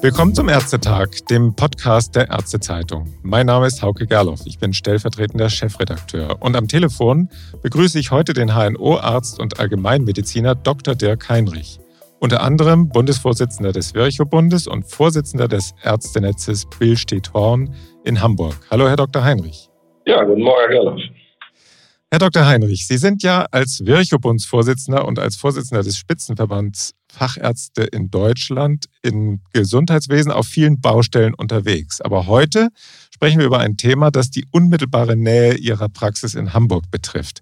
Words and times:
Willkommen 0.00 0.32
zum 0.32 0.48
Ärztetag, 0.48 1.08
dem 1.28 1.56
Podcast 1.56 2.14
der 2.14 2.30
Ärztezeitung. 2.30 3.12
Mein 3.22 3.46
Name 3.46 3.66
ist 3.66 3.82
Hauke 3.82 4.06
Gerloff, 4.06 4.42
ich 4.46 4.60
bin 4.60 4.72
stellvertretender 4.72 5.50
Chefredakteur 5.50 6.40
und 6.40 6.56
am 6.56 6.68
Telefon 6.68 7.28
begrüße 7.62 7.98
ich 7.98 8.12
heute 8.12 8.32
den 8.32 8.54
HNO-Arzt 8.54 9.40
und 9.40 9.58
Allgemeinmediziner 9.58 10.54
Dr. 10.54 10.94
Dirk 10.94 11.28
Heinrich, 11.28 11.80
unter 12.20 12.42
anderem 12.42 12.88
Bundesvorsitzender 12.90 13.72
des 13.72 13.92
Virchow-Bundes 13.92 14.68
und 14.68 14.84
Vorsitzender 14.84 15.48
des 15.48 15.74
Ärztenetzes 15.82 16.66
Billstedt-Horn 16.78 17.74
in 18.04 18.20
Hamburg. 18.20 18.54
Hallo, 18.70 18.86
Herr 18.86 18.96
Dr. 18.96 19.24
Heinrich. 19.24 19.68
Ja, 20.06 20.22
guten 20.22 20.42
Morgen, 20.42 20.60
Herr 20.60 20.68
Gerloff. 20.68 21.00
Herr 22.10 22.20
Dr. 22.20 22.46
Heinrich, 22.46 22.86
Sie 22.86 22.98
sind 22.98 23.24
ja 23.24 23.46
als 23.50 23.84
Virchow-Bundsvorsitzender 23.84 25.04
und 25.04 25.18
als 25.18 25.34
Vorsitzender 25.34 25.82
des 25.82 25.98
Spitzenverbands 25.98 26.94
Fachärzte 27.10 27.82
in 27.84 28.10
Deutschland 28.10 28.86
im 29.02 29.40
Gesundheitswesen 29.52 30.30
auf 30.30 30.46
vielen 30.46 30.80
Baustellen 30.80 31.34
unterwegs. 31.34 32.00
Aber 32.00 32.26
heute 32.26 32.68
sprechen 33.10 33.38
wir 33.38 33.46
über 33.46 33.58
ein 33.58 33.76
Thema, 33.76 34.10
das 34.10 34.30
die 34.30 34.46
unmittelbare 34.50 35.16
Nähe 35.16 35.54
Ihrer 35.54 35.88
Praxis 35.88 36.34
in 36.34 36.52
Hamburg 36.52 36.90
betrifft. 36.90 37.40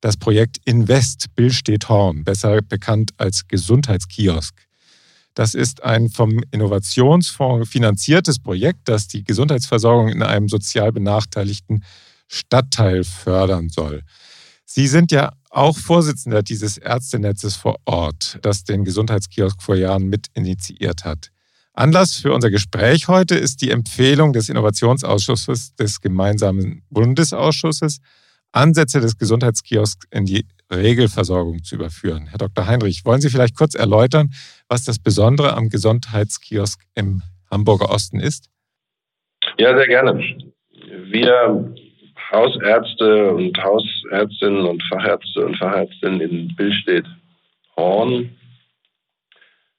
Das 0.00 0.16
Projekt 0.16 0.58
Invest 0.64 1.34
Billstedt 1.34 1.88
Horn, 1.88 2.24
besser 2.24 2.60
bekannt 2.62 3.10
als 3.16 3.48
Gesundheitskiosk. 3.48 4.54
Das 5.34 5.54
ist 5.54 5.82
ein 5.84 6.08
vom 6.08 6.40
Innovationsfonds 6.50 7.68
finanziertes 7.70 8.38
Projekt, 8.38 8.88
das 8.88 9.08
die 9.08 9.24
Gesundheitsversorgung 9.24 10.08
in 10.08 10.22
einem 10.22 10.48
sozial 10.48 10.92
benachteiligten 10.92 11.84
Stadtteil 12.26 13.04
fördern 13.04 13.68
soll. 13.68 14.02
Sie 14.64 14.86
sind 14.86 15.12
ja 15.12 15.32
auch 15.50 15.76
Vorsitzender 15.76 16.42
dieses 16.42 16.78
Ärztenetzes 16.78 17.56
vor 17.56 17.76
Ort, 17.84 18.38
das 18.42 18.64
den 18.64 18.84
Gesundheitskiosk 18.84 19.62
vor 19.62 19.76
Jahren 19.76 20.08
mit 20.08 20.26
initiiert 20.34 21.04
hat. 21.04 21.30
Anlass 21.72 22.16
für 22.16 22.32
unser 22.32 22.50
Gespräch 22.50 23.08
heute 23.08 23.36
ist 23.36 23.62
die 23.62 23.70
Empfehlung 23.70 24.32
des 24.32 24.48
Innovationsausschusses 24.48 25.76
des 25.76 26.00
gemeinsamen 26.00 26.82
Bundesausschusses, 26.90 28.00
Ansätze 28.50 29.00
des 29.00 29.16
Gesundheitskiosks 29.16 30.06
in 30.10 30.24
die 30.24 30.46
Regelversorgung 30.72 31.62
zu 31.62 31.76
überführen. 31.76 32.26
Herr 32.26 32.38
Dr. 32.38 32.66
Heinrich, 32.66 33.04
wollen 33.04 33.20
Sie 33.20 33.30
vielleicht 33.30 33.56
kurz 33.56 33.74
erläutern, 33.74 34.30
was 34.68 34.84
das 34.84 34.98
Besondere 34.98 35.54
am 35.54 35.68
Gesundheitskiosk 35.68 36.82
im 36.94 37.22
Hamburger 37.50 37.90
Osten 37.90 38.20
ist? 38.20 38.50
Ja, 39.56 39.76
sehr 39.76 39.86
gerne. 39.86 40.20
Wir 41.10 41.74
Hausärzte 42.30 43.32
und 43.32 43.56
Hausärztinnen 43.62 44.64
und 44.66 44.82
Fachärzte 44.84 45.46
und 45.46 45.56
Fachärztinnen 45.56 46.20
in 46.20 46.56
Billstedt 46.56 47.06
Horn 47.76 48.30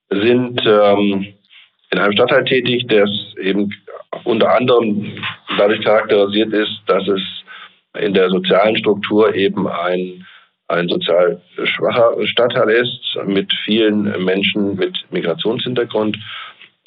sind 0.10 0.62
ähm, 0.66 1.34
in 1.92 2.00
einem 2.00 2.14
Stadtteil 2.14 2.46
tätig, 2.46 2.88
der 2.88 3.08
eben 3.42 3.72
unter 4.24 4.56
anderem 4.56 5.18
dadurch 5.58 5.84
charakterisiert 5.84 6.54
ist, 6.54 6.82
dass 6.88 7.08
es 7.08 7.22
in 8.00 8.14
der 8.14 8.30
sozialen 8.30 8.78
Struktur 8.78 9.34
eben 9.34 9.68
ein, 9.68 10.26
ein 10.68 10.88
sozial 10.88 11.42
schwacher 11.64 12.16
Stadtteil 12.28 12.70
ist 12.70 13.18
mit 13.26 13.52
vielen 13.66 14.24
Menschen 14.24 14.76
mit 14.76 14.98
Migrationshintergrund. 15.12 16.18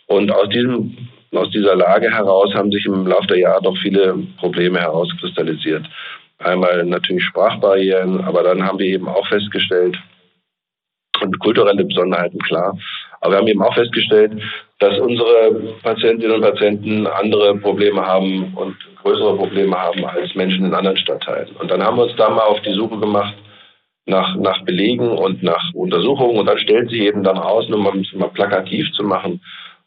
Und 0.07 0.31
aus 0.31 0.49
diesem 0.51 0.97
aus 1.35 1.51
dieser 1.51 1.77
Lage 1.77 2.11
heraus 2.11 2.55
haben 2.55 2.71
sich 2.71 2.85
im 2.87 3.07
Laufe 3.07 3.27
der 3.29 3.39
Jahre 3.39 3.63
doch 3.63 3.77
viele 3.79 4.17
Probleme 4.39 4.81
herauskristallisiert. 4.81 5.85
Einmal 6.39 6.85
natürlich 6.85 7.25
Sprachbarrieren, 7.25 8.25
aber 8.25 8.43
dann 8.43 8.63
haben 8.63 8.79
wir 8.79 8.87
eben 8.87 9.09
auch 9.09 9.27
festgestellt, 9.29 9.97
und 11.23 11.39
kulturelle 11.39 11.85
Besonderheiten 11.85 12.39
klar, 12.41 12.77
aber 13.21 13.35
wir 13.35 13.39
haben 13.39 13.47
eben 13.47 13.63
auch 13.63 13.75
festgestellt, 13.75 14.33
dass 14.81 14.99
unsere 14.99 15.77
Patientinnen 15.83 16.37
und 16.37 16.43
Patienten 16.43 17.07
andere 17.07 17.57
Probleme 17.59 18.05
haben 18.05 18.53
und 18.55 18.77
größere 19.03 19.37
Probleme 19.37 19.77
haben 19.77 20.05
als 20.05 20.35
Menschen 20.35 20.67
in 20.67 20.75
anderen 20.75 20.97
Stadtteilen. 20.97 21.51
Und 21.61 21.71
dann 21.71 21.83
haben 21.83 21.97
wir 21.97 22.05
uns 22.05 22.17
da 22.17 22.29
mal 22.31 22.43
auf 22.43 22.61
die 22.63 22.75
Suche 22.75 22.99
gemacht 22.99 23.35
nach, 24.07 24.35
nach 24.37 24.65
Belegen 24.65 25.09
und 25.09 25.43
nach 25.43 25.73
Untersuchungen 25.75 26.39
und 26.39 26.47
dann 26.47 26.59
stellt 26.59 26.91
sich 26.91 27.01
eben 27.01 27.23
dann 27.23 27.39
aus, 27.39 27.71
um 27.71 27.83
mal 27.85 28.29
plakativ 28.31 28.91
zu 28.93 29.05
machen, 29.05 29.41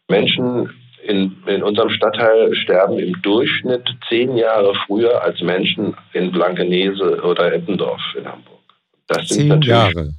Menschen 0.08 0.70
in, 1.08 1.36
in 1.46 1.64
unserem 1.64 1.90
Stadtteil 1.90 2.54
sterben 2.56 3.00
im 3.00 3.22
Durchschnitt 3.22 3.88
zehn 4.10 4.36
Jahre 4.36 4.74
früher 4.86 5.24
als 5.24 5.42
Menschen 5.42 5.96
in 6.14 6.32
Blankenese 6.32 7.22
oder 7.24 7.54
Eppendorf 7.54 8.02
in 8.18 8.26
Hamburg. 8.26 8.60
Das 9.08 9.28
sind 9.28 9.50
zehn 9.50 9.62
Jahre. 9.62 10.10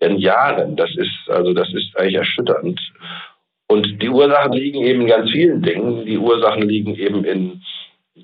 In 0.00 0.18
Jahren. 0.18 0.76
Das 0.76 0.90
ist, 0.96 1.28
also 1.28 1.52
das 1.52 1.72
ist 1.74 1.96
eigentlich 1.96 2.16
erschütternd. 2.16 2.80
Und 3.66 4.00
die 4.00 4.08
Ursachen 4.08 4.52
liegen 4.52 4.82
eben 4.82 5.02
in 5.02 5.08
ganz 5.08 5.30
vielen 5.30 5.62
Dingen. 5.62 6.06
Die 6.06 6.16
Ursachen 6.16 6.62
liegen 6.62 6.94
eben 6.94 7.24
in 7.24 7.60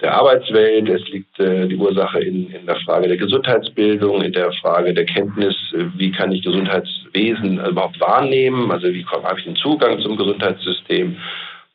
der 0.01 0.15
Arbeitswelt, 0.15 0.89
es 0.89 1.07
liegt 1.09 1.39
äh, 1.39 1.69
die 1.69 1.77
Ursache 1.77 2.21
in, 2.21 2.51
in 2.51 2.67
der 2.67 2.77
Frage 2.77 3.09
der 3.09 3.17
Gesundheitsbildung, 3.17 4.23
in 4.23 4.33
der 4.33 4.53
Frage 4.55 4.93
der 4.93 5.05
Kenntnis, 5.05 5.55
wie 5.97 6.11
kann 6.11 6.33
ich 6.33 6.43
Gesundheitswesen 6.43 7.65
überhaupt 7.65 8.01
wahrnehmen, 8.01 8.73
also 8.73 8.89
wie 8.89 9.05
habe 9.07 9.39
ich 9.39 9.45
den 9.45 9.57
Zugang 9.57 10.01
zum 10.01 10.17
Gesundheitssystem. 10.17 11.17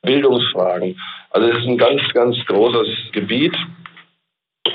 Bildungsfragen. 0.02 0.96
Also 1.32 1.50
es 1.50 1.58
ist 1.60 1.68
ein 1.68 1.78
ganz, 1.78 2.02
ganz 2.14 2.38
großes 2.46 3.12
Gebiet. 3.12 3.56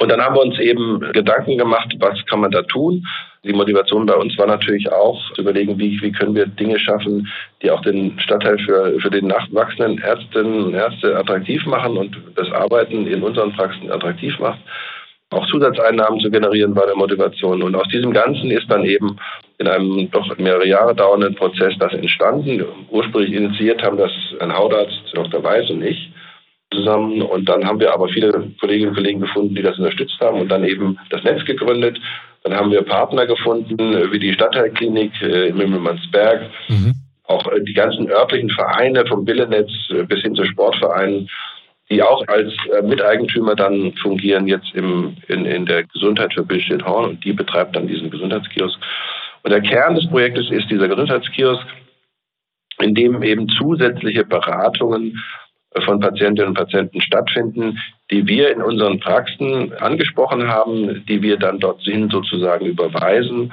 Und 0.01 0.11
dann 0.11 0.21
haben 0.21 0.35
wir 0.35 0.43
uns 0.43 0.59
eben 0.59 1.01
Gedanken 1.13 1.57
gemacht, 1.57 1.95
was 1.99 2.25
kann 2.27 2.41
man 2.41 2.51
da 2.51 2.63
tun. 2.63 3.07
Die 3.45 3.53
Motivation 3.53 4.07
bei 4.07 4.15
uns 4.15 4.37
war 4.39 4.47
natürlich 4.47 4.91
auch 4.91 5.21
zu 5.35 5.43
überlegen, 5.43 5.79
wie, 5.79 6.01
wie 6.01 6.11
können 6.11 6.35
wir 6.35 6.47
Dinge 6.47 6.79
schaffen, 6.79 7.29
die 7.63 7.71
auch 7.71 7.81
den 7.83 8.19
Stadtteil 8.19 8.59
für, 8.59 8.99
für 9.01 9.11
den 9.11 9.27
nachwachsenden 9.29 9.99
Ärztinnen 9.99 10.65
und 10.65 10.75
Ärzte 10.75 11.17
attraktiv 11.17 11.65
machen 11.67 11.97
und 11.97 12.17
das 12.35 12.51
Arbeiten 12.53 13.07
in 13.07 13.23
unseren 13.23 13.53
Praxen 13.53 13.93
attraktiv 13.93 14.39
macht 14.39 14.59
auch 15.31 15.47
Zusatzeinnahmen 15.47 16.21
zu 16.21 16.31
generieren 16.31 16.75
bei 16.75 16.87
der 16.87 16.97
Motivation. 16.97 17.63
Und 17.63 17.75
aus 17.75 17.89
diesem 17.89 18.13
Ganzen 18.13 18.51
ist 18.51 18.71
dann 18.71 18.85
eben 18.85 19.17
in 19.59 19.69
einem 19.69 20.11
doch 20.11 20.37
mehrere 20.39 20.67
Jahre 20.67 20.95
dauernden 20.95 21.35
Prozess 21.35 21.75
das 21.79 21.93
entstanden. 21.93 22.65
Ursprünglich 22.91 23.33
initiiert 23.33 23.83
haben 23.83 23.97
das 23.97 24.13
ein 24.41 24.55
Hautarzt, 24.55 25.03
Dr. 25.13 25.43
Weiß 25.43 25.71
und 25.71 25.83
ich 25.83 26.13
zusammen. 26.73 27.23
Und 27.23 27.49
dann 27.49 27.65
haben 27.65 27.81
wir 27.81 27.93
aber 27.93 28.09
viele 28.09 28.33
Kolleginnen 28.61 28.91
und 28.91 28.97
Kollegen 28.97 29.21
gefunden, 29.21 29.55
die 29.55 29.63
das 29.63 29.79
unterstützt 29.79 30.21
haben 30.21 30.41
und 30.41 30.49
dann 30.49 30.65
eben 30.65 30.99
das 31.11 31.23
Netz 31.25 31.45
gegründet. 31.45 31.99
Dann 32.43 32.55
haben 32.55 32.71
wir 32.71 32.83
Partner 32.83 33.27
gefunden, 33.27 33.79
wie 34.13 34.19
die 34.19 34.35
Stadtteilklinik 34.35 35.13
äh, 35.23 35.49
in 35.49 35.57
Mimmelmannsberg. 35.57 36.51
Mhm. 36.69 36.95
Auch 37.27 37.51
äh, 37.51 37.63
die 37.63 37.73
ganzen 37.73 38.11
örtlichen 38.11 38.51
Vereine 38.51 39.07
vom 39.07 39.25
Billenetz 39.25 39.71
äh, 39.91 40.03
bis 40.03 40.21
hin 40.21 40.35
zu 40.35 40.45
Sportvereinen 40.45 41.29
die 41.91 42.03
auch 42.03 42.27
als 42.29 42.53
äh, 42.73 42.83
Miteigentümer 42.83 43.55
dann 43.55 43.93
fungieren 43.95 44.47
jetzt 44.47 44.75
im, 44.75 45.17
in, 45.29 45.45
in 45.45 45.67
der 45.67 45.85
Gesundheit 45.85 46.33
für 46.35 46.45
Billstedt 46.45 46.85
Horn 46.85 47.11
und 47.11 47.25
die 47.25 47.33
betreibt 47.33 47.77
dann 47.77 47.87
diesen 47.87 48.11
Gesundheitskiosk. 48.11 48.79
Und 49.43 49.51
der 49.51 49.61
Kern 49.61 49.95
des 49.95 50.09
Projektes 50.09 50.51
ist 50.51 50.71
dieser 50.71 50.89
Gesundheitskiosk, 50.89 51.67
in 52.81 52.95
dem 52.95 53.23
eben 53.23 53.49
zusätzliche 53.49 54.25
Beratungen 54.25 55.23
von 55.85 56.01
Patientinnen 56.01 56.51
und 56.51 56.57
Patienten 56.57 57.01
stattfinden, 57.01 57.79
die 58.11 58.27
wir 58.27 58.51
in 58.51 58.63
unseren 58.63 59.01
Praxen 59.01 59.73
angesprochen 59.75 60.49
haben, 60.49 61.05
die 61.07 61.21
wir 61.21 61.37
dann 61.37 61.59
dorthin 61.59 62.09
sozusagen 62.11 62.67
überweisen 62.67 63.53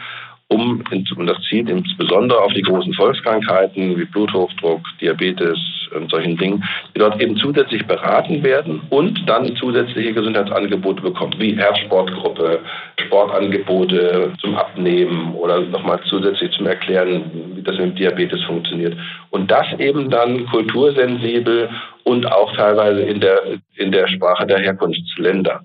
um, 0.52 0.84
und 1.16 1.28
das 1.28 1.42
zielt 1.50 1.70
insbesondere 1.70 2.42
auf 2.42 2.54
die 2.54 2.62
großen 2.62 2.94
Volkskrankheiten 2.94 3.98
wie 3.98 4.04
Bluthochdruck, 4.04 4.82
Diabetes 5.00 5.58
und 5.96 6.12
solchen 6.12 6.36
Dingen, 6.38 6.64
die 6.94 7.00
dort 7.00 7.22
eben 7.22 7.38
zusätzlich 7.38 7.86
beraten 7.86 8.44
werden 8.44 8.82
und 8.90 9.18
dann 9.28 9.56
zusätzliche 9.56 10.14
Gesundheitsangebote 10.14 11.02
bekommen, 11.02 11.36
wie 11.38 11.56
Herzsportgruppe, 11.56 12.60
Sportangebote 13.06 14.34
zum 14.42 14.56
Abnehmen 14.56 15.34
oder 15.36 15.62
nochmal 15.62 16.02
zusätzlich 16.10 16.52
zum 16.52 16.68
Erklären, 16.68 17.32
wie 17.56 17.62
das 17.62 17.78
mit 17.78 17.98
Diabetes 17.98 18.44
funktioniert. 18.44 18.98
Und 19.30 19.50
das 19.50 19.68
eben 19.80 20.10
dann 20.10 20.46
kultursensibel 20.48 21.70
und 22.04 22.26
auch 22.30 22.54
teilweise 22.58 23.02
in 23.02 23.22
der, 23.22 23.40
in 23.76 23.92
der 23.92 24.08
Sprache 24.08 24.46
der 24.46 24.60
Herkunftsländer, 24.60 25.64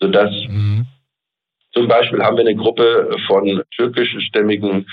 sodass 0.00 0.30
mhm 0.48 0.86
zum 1.74 1.88
Beispiel 1.88 2.22
haben 2.22 2.36
wir 2.36 2.46
eine 2.46 2.56
Gruppe 2.56 3.10
von 3.26 3.62
türkischstämmigen 3.76 4.86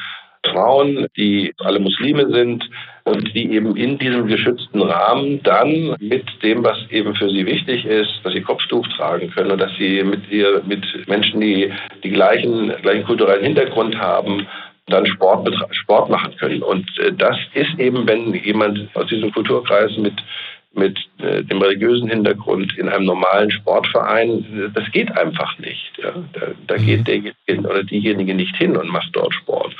Frauen, 0.46 1.08
die 1.16 1.54
alle 1.60 1.80
Muslime 1.80 2.30
sind 2.32 2.68
und 3.04 3.34
die 3.36 3.52
eben 3.54 3.76
in 3.76 3.98
diesem 3.98 4.28
geschützten 4.28 4.82
Rahmen 4.82 5.42
dann 5.44 5.96
mit 6.00 6.26
dem, 6.42 6.64
was 6.64 6.78
eben 6.90 7.16
für 7.16 7.30
sie 7.30 7.46
wichtig 7.46 7.86
ist, 7.86 8.10
dass 8.24 8.34
sie 8.34 8.42
Kopftuch 8.42 8.88
tragen 8.98 9.30
können 9.32 9.52
und 9.52 9.62
dass 9.62 9.72
sie 9.78 10.04
mit 10.04 10.30
ihr, 10.32 10.62
mit 10.66 10.84
Menschen, 11.08 11.42
die 11.42 11.72
die 12.04 12.10
gleichen, 12.10 12.74
gleichen 12.82 13.06
kulturellen 13.06 13.44
Hintergrund 13.44 13.98
haben, 14.00 14.48
dann 14.88 15.06
Sport, 15.06 15.50
Sport 15.72 16.10
machen 16.10 16.36
können. 16.38 16.64
Und 16.64 16.88
äh, 17.00 17.14
das 17.14 17.38
ist 17.54 17.80
eben, 17.80 18.08
wenn 18.08 18.34
jemand 18.34 18.90
aus 18.96 19.08
diesem 19.08 19.32
Kulturkreis 19.32 19.96
mit 19.98 20.14
mit 20.74 20.98
äh, 21.20 21.44
dem 21.44 21.62
religiösen 21.62 22.10
Hintergrund 22.10 22.78
in 22.78 22.88
einem 22.88 23.06
normalen 23.06 23.52
Sportverein, 23.52 24.72
das 24.74 24.90
geht 24.92 25.16
einfach 25.18 25.58
nicht. 25.60 25.92
Ja. 25.98 26.14
Da, 26.34 26.48
da 26.68 26.78
mhm. 26.78 26.86
geht 26.86 27.08
derjenige 27.08 27.70
oder 27.70 27.84
diejenige 27.84 28.34
nicht 28.34 28.56
hin 28.56 28.78
und 28.78 28.90
macht 28.90 29.10
dort 29.14 29.34
Sport. 29.34 29.76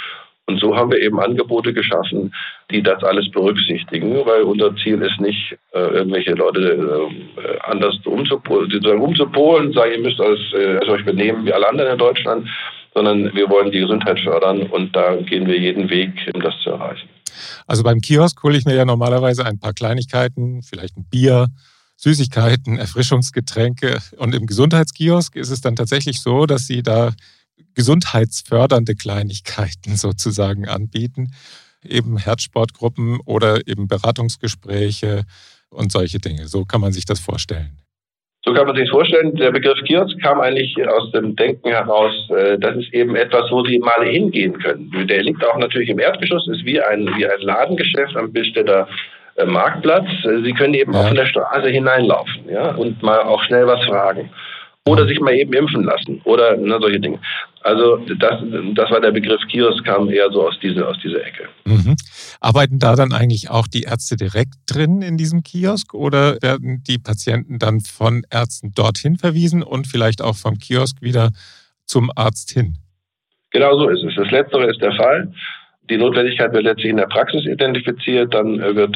Und 0.48 0.60
so 0.60 0.76
haben 0.76 0.92
wir 0.92 1.00
eben 1.00 1.20
Angebote 1.20 1.72
geschaffen, 1.72 2.34
die 2.72 2.84
das 2.84 3.02
alles 3.04 3.30
berücksichtigen, 3.32 4.26
weil 4.26 4.42
unser 4.42 4.76
Ziel 4.76 5.02
ist 5.02 5.22
nicht, 5.22 5.58
äh, 5.74 5.80
irgendwelche 5.80 6.34
Leute 6.34 7.08
äh, 7.38 7.60
anders 7.62 7.98
umzupolen, 8.04 8.70
umzupolen, 9.00 9.72
sagen, 9.72 9.94
ihr 9.94 10.00
müsst 10.00 10.20
alles, 10.20 10.40
äh, 10.54 10.90
euch 10.90 11.06
benehmen 11.06 11.46
wie 11.46 11.54
alle 11.54 11.70
anderen 11.70 11.94
in 11.94 11.98
Deutschland, 11.98 12.50
sondern 12.94 13.34
wir 13.34 13.50
wollen 13.50 13.72
die 13.72 13.80
Gesundheit 13.80 14.20
fördern 14.20 14.64
und 14.64 14.94
da 14.94 15.16
gehen 15.16 15.48
wir 15.48 15.58
jeden 15.58 15.90
Weg, 15.90 16.12
um 16.34 16.42
das 16.42 16.60
zu 16.60 16.72
erreichen. 16.72 17.08
Also 17.68 17.84
beim 17.84 18.02
Kiosk 18.02 18.42
hole 18.44 18.58
ich 18.58 18.66
mir 18.66 18.76
ja 18.76 18.86
normalerweise 18.86 19.46
ein 19.46 19.60
paar 19.60 19.74
Kleinigkeiten, 19.74 20.64
vielleicht 20.64 20.98
ein 20.98 21.06
Bier, 21.06 21.48
Süßigkeiten, 21.98 22.78
Erfrischungsgetränke. 22.80 24.00
Und 24.18 24.34
im 24.36 24.48
Gesundheitskiosk 24.48 25.36
ist 25.36 25.50
es 25.50 25.62
dann 25.62 25.76
tatsächlich 25.76 26.22
so, 26.22 26.46
dass 26.46 26.68
Sie 26.68 26.84
da 26.84 27.14
gesundheitsfördernde 27.74 28.96
Kleinigkeiten 28.96 29.96
sozusagen 29.96 30.68
anbieten. 30.68 31.34
Eben 31.84 32.18
Herzsportgruppen 32.18 33.20
oder 33.22 33.68
eben 33.68 33.88
Beratungsgespräche 33.88 35.24
und 35.70 35.92
solche 35.92 36.20
Dinge. 36.20 36.48
So 36.48 36.66
kann 36.66 36.82
man 36.82 36.94
sich 36.94 37.06
das 37.06 37.20
vorstellen. 37.20 37.81
So 38.44 38.54
kann 38.54 38.66
man 38.66 38.76
sich 38.76 38.90
vorstellen. 38.90 39.36
Der 39.36 39.52
Begriff 39.52 39.80
Kiosk 39.86 40.20
kam 40.22 40.42
eigentlich 40.42 40.76
aus 40.88 41.12
dem 41.12 41.36
Denken 41.36 41.70
heraus, 41.70 42.14
äh, 42.36 42.58
das 42.58 42.76
ist 42.76 42.94
eben 42.94 43.16
etwas, 43.16 43.52
wo 43.52 43.64
Sie 43.64 43.78
mal 43.80 44.06
hingehen 44.06 44.58
können. 44.60 45.08
Der 45.08 45.22
liegt 45.22 45.46
auch 45.46 45.58
natürlich 45.58 45.90
im 45.90 46.00
Erdgeschoss, 46.00 46.48
ist 46.48 46.66
wie 46.66 46.82
ein, 46.82 47.08
wie 47.18 47.28
ein 47.28 47.42
Ladengeschäft 47.42 48.16
am 48.16 48.32
Billstädter 48.32 48.88
äh, 49.36 49.46
Marktplatz. 49.46 50.08
Sie 50.44 50.54
können 50.54 50.74
eben 50.74 50.94
ja. 50.94 51.02
auch 51.02 51.08
von 51.08 51.18
der 51.18 51.28
Straße 51.28 51.70
hineinlaufen 51.70 52.50
ja, 52.50 52.72
und 52.76 53.02
mal 53.04 53.20
auch 53.22 53.44
schnell 53.44 53.68
was 53.68 53.84
fragen 53.86 54.32
oder 54.88 55.08
sich 55.08 55.20
mal 55.20 55.34
eben 55.34 55.54
impfen 55.54 55.84
lassen 55.84 56.22
oder 56.24 56.58
ne, 56.58 56.78
solche 56.82 57.00
Dinge. 57.00 57.20
Also 57.62 57.98
das, 57.98 58.42
das 58.74 58.90
war 58.90 59.00
der 59.00 59.12
Begriff 59.12 59.42
Kiosk, 59.48 59.84
kam 59.86 60.10
eher 60.10 60.32
so 60.32 60.48
aus, 60.48 60.58
diese, 60.62 60.88
aus 60.88 60.98
dieser 61.04 61.24
Ecke. 61.24 61.48
Mhm. 61.66 61.96
Arbeiten 62.40 62.80
da 62.80 62.96
dann 62.96 63.14
eigentlich 63.14 63.52
auch 63.52 63.68
die 63.68 63.84
Ärzte 63.84 64.16
direkt 64.16 64.56
drin 64.66 65.04
in 65.04 65.18
diesem 65.18 65.44
Kiosk 65.44 65.94
oder 65.94 66.42
werden 66.42 66.84
die 66.88 66.98
Patienten 66.98 67.60
dann 67.60 67.82
von 67.82 68.24
Ärzten 68.32 68.74
dorthin 68.74 69.18
verwiesen 69.18 69.62
und 69.62 69.86
vielleicht 69.86 70.22
auch 70.22 70.36
vom 70.36 70.58
Kiosk 70.58 71.02
wieder 71.02 71.30
zum 71.86 72.10
Arzt 72.16 72.52
hin? 72.52 72.78
Genau 73.52 73.78
so 73.78 73.90
ist 73.90 74.04
es. 74.04 74.16
Das 74.16 74.32
Letztere 74.32 74.72
ist 74.72 74.82
der 74.82 74.94
Fall. 74.94 75.32
Die 75.92 75.98
Notwendigkeit 75.98 76.54
wird 76.54 76.64
letztlich 76.64 76.90
in 76.92 76.96
der 76.96 77.08
Praxis 77.08 77.46
identifiziert, 77.46 78.34
dann 78.34 78.60
wird 78.78 78.96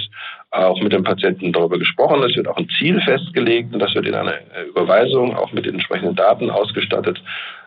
auch 0.51 0.81
mit 0.81 0.93
dem 0.93 1.03
Patienten 1.03 1.51
darüber 1.51 1.77
gesprochen, 1.77 2.23
es 2.23 2.37
wird 2.37 2.47
auch 2.47 2.55
ein 2.55 2.69
Ziel 2.79 3.01
festgelegt 3.01 3.73
und 3.73 3.81
das 3.81 3.93
wird 3.93 4.07
in 4.07 4.15
einer 4.15 4.35
Überweisung 4.69 5.35
auch 5.35 5.51
mit 5.51 5.65
den 5.65 5.73
entsprechenden 5.73 6.15
Daten 6.15 6.49
ausgestattet, 6.49 7.21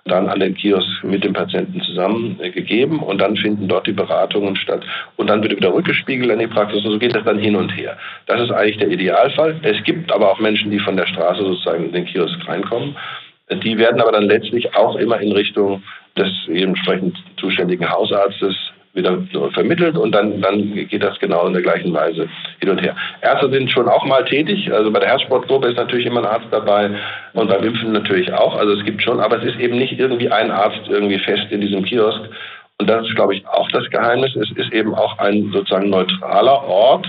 dann 0.07 0.31
an 0.31 0.41
den 0.41 0.55
Kiosk 0.55 1.05
mit 1.05 1.25
dem 1.25 1.35
Patienten 1.35 1.83
zusammen 1.83 2.39
gegeben 2.55 3.01
und 3.01 3.21
dann 3.21 3.37
finden 3.37 3.69
dort 3.69 3.87
die 3.87 3.93
Beratungen 3.93 4.57
statt 4.57 4.83
und 5.17 5.29
dann 5.29 5.43
wird 5.43 5.55
wieder 5.55 5.75
rückgespiegelt 5.75 6.31
an 6.31 6.39
die 6.39 6.47
Praxis 6.47 6.83
und 6.87 6.93
so 6.93 6.99
geht 6.99 7.15
das 7.15 7.25
dann 7.25 7.39
hin 7.39 7.55
und 7.55 7.69
her. 7.77 7.99
Das 8.25 8.41
ist 8.41 8.51
eigentlich 8.51 8.79
der 8.79 8.89
Idealfall. 8.89 9.57
Es 9.61 9.85
gibt 9.85 10.11
aber 10.11 10.33
auch 10.33 10.41
Menschen, 10.41 10.71
die 10.71 10.79
von 10.79 10.97
der 10.97 11.07
Straße 11.07 11.43
sozusagen 11.43 11.85
in 11.85 11.93
den 11.93 12.07
Kiosk 12.07 12.49
reinkommen. 12.49 12.97
Die 13.63 13.77
werden 13.77 14.01
aber 14.01 14.13
dann 14.13 14.25
letztlich 14.25 14.75
auch 14.75 14.97
immer 14.97 15.21
in 15.21 15.33
Richtung 15.33 15.83
des 16.17 16.31
entsprechend 16.49 17.15
zuständigen 17.37 17.91
Hausarztes 17.91 18.57
wieder 18.99 19.23
vermittelt 19.55 19.97
und 19.97 20.13
dann, 20.13 20.41
dann 20.43 20.75
geht 20.75 21.03
das 21.03 21.19
genau 21.19 21.47
in 21.47 21.55
der 21.55 21.63
gleichen 21.63 21.93
Weise 21.95 22.29
hin 22.61 22.69
und 22.69 22.83
her. 22.83 22.95
Ärzte 23.23 23.51
sind 23.51 23.71
schon 23.71 23.89
auch 23.89 24.05
mal 24.05 24.25
tätig, 24.25 24.71
also 24.73 24.91
bei 24.91 25.01
der 25.01 25.09
Herzsportgruppe 25.09 25.69
ist 25.69 25.77
natürlich 25.77 26.07
immer 26.07 26.21
ein 26.21 26.27
Arzt 26.27 26.49
dabei 26.51 26.91
und 27.33 27.49
beim 27.49 27.65
Impfen 27.65 27.93
natürlich 27.93 28.33
auch, 28.33 28.57
also 28.57 28.75
es 28.75 28.85
gibt 28.85 29.03
schon, 29.03 29.21
aber 29.21 29.43
es 29.43 29.55
ist 29.55 29.61
eben 29.61 29.79
nicht 29.79 29.99
irgendwie 29.99 30.31
ein 30.31 30.51
Arzt 30.51 30.83
irgendwie 30.89 31.19
fest 31.19 31.47
in 31.51 31.63
diesem 31.63 31.85
Kiosk 31.85 32.21
und 32.81 32.89
das 32.89 33.07
ist, 33.07 33.17
glaube 33.17 33.35
ich, 33.35 33.47
auch 33.49 33.69
das 33.71 33.89
Geheimnis, 33.91 34.37
es 34.37 34.51
ist 34.57 34.73
eben 34.73 34.95
auch 34.95 35.19
ein 35.19 35.51
sozusagen 35.53 35.91
neutraler 35.91 36.63
Ort, 36.65 37.07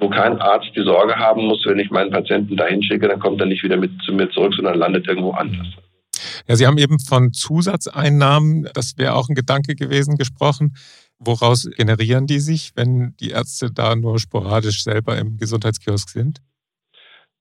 wo 0.00 0.08
kein 0.08 0.40
Arzt 0.40 0.70
die 0.76 0.82
Sorge 0.82 1.16
haben 1.16 1.46
muss, 1.46 1.64
wenn 1.66 1.78
ich 1.78 1.90
meinen 1.90 2.10
Patienten 2.10 2.56
dahin 2.56 2.82
schicke, 2.82 3.08
dann 3.08 3.20
kommt 3.20 3.40
er 3.40 3.46
nicht 3.46 3.62
wieder 3.62 3.76
mit 3.76 3.90
zu 4.04 4.12
mir 4.12 4.30
zurück, 4.30 4.54
sondern 4.54 4.78
landet 4.78 5.06
irgendwo 5.06 5.32
anders. 5.32 5.66
Ja, 6.48 6.56
Sie 6.56 6.66
haben 6.66 6.78
eben 6.78 6.98
von 6.98 7.32
Zusatzeinnahmen, 7.32 8.68
das 8.74 8.96
wäre 8.96 9.14
auch 9.14 9.28
ein 9.28 9.34
Gedanke 9.34 9.74
gewesen, 9.74 10.16
gesprochen. 10.16 10.74
Woraus 11.24 11.70
generieren 11.76 12.26
die 12.26 12.40
sich, 12.40 12.72
wenn 12.74 13.14
die 13.20 13.30
Ärzte 13.30 13.70
da 13.72 13.94
nur 13.94 14.18
sporadisch 14.18 14.82
selber 14.82 15.16
im 15.18 15.36
Gesundheitskiosk 15.36 16.08
sind? 16.08 16.40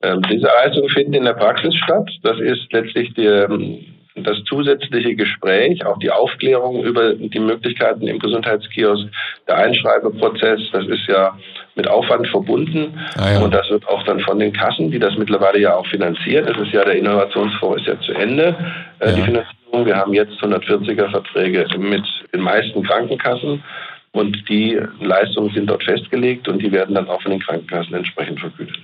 Ähm, 0.04 0.22
diese 0.32 0.46
Leistungen 0.46 0.90
finden 0.90 1.14
in 1.14 1.26
der 1.26 1.34
Praxis 1.34 1.76
statt. 1.76 2.10
Das 2.24 2.40
ist 2.40 2.72
letztlich 2.72 3.14
die, 3.14 3.26
ähm, 3.26 3.86
das 4.16 4.44
zusätzliche 4.44 5.16
Gespräch, 5.16 5.86
auch 5.86 5.98
die 6.00 6.12
Aufklärung 6.12 6.84
über 6.84 7.14
die 7.14 7.40
Möglichkeiten 7.40 8.08
im 8.08 8.20
Gesundheitskiosk, 8.20 9.08
der 9.48 9.58
Einschreibeprozess, 9.58 10.60
das 10.74 10.86
ist 10.88 11.08
ja 11.08 11.38
mit 11.76 11.88
Aufwand 11.88 12.28
verbunden 12.28 13.00
ah, 13.18 13.32
ja. 13.32 13.40
und 13.40 13.54
das 13.54 13.70
wird 13.70 13.88
auch 13.88 14.04
dann 14.04 14.20
von 14.20 14.40
den 14.40 14.52
Kassen, 14.52 14.92
die 14.92 15.00
das 15.00 15.18
mittlerweile 15.18 15.60
ja 15.60 15.76
auch 15.76 15.88
finanzieren, 15.88 16.46
das 16.46 16.58
ist 16.58 16.74
ja 16.74 16.84
der 16.84 16.96
Innovationsfonds 16.96 17.82
ist 17.82 17.88
ja 17.88 18.00
zu 18.02 18.12
Ende, 18.14 18.56
äh, 19.00 19.10
ja. 19.10 19.16
die 19.16 19.22
Finanzierung 19.22 19.86
wir 19.86 19.96
haben 19.96 20.14
jetzt 20.14 20.34
140er 20.42 21.10
Verträge 21.10 21.66
mit 21.78 22.04
den 22.34 22.42
meisten 22.42 22.84
Krankenkassen 22.84 23.64
und 24.12 24.50
die 24.50 24.78
Leistungen 25.00 25.54
sind 25.54 25.70
dort 25.70 25.84
festgelegt 25.84 26.50
und 26.50 26.62
die 26.62 26.72
werden 26.72 26.96
dann 26.96 27.08
auch 27.08 27.22
von 27.22 27.32
den 27.32 27.40
Krankenkassen 27.40 27.94
entsprechend 27.96 28.40
vergütet. 28.42 28.78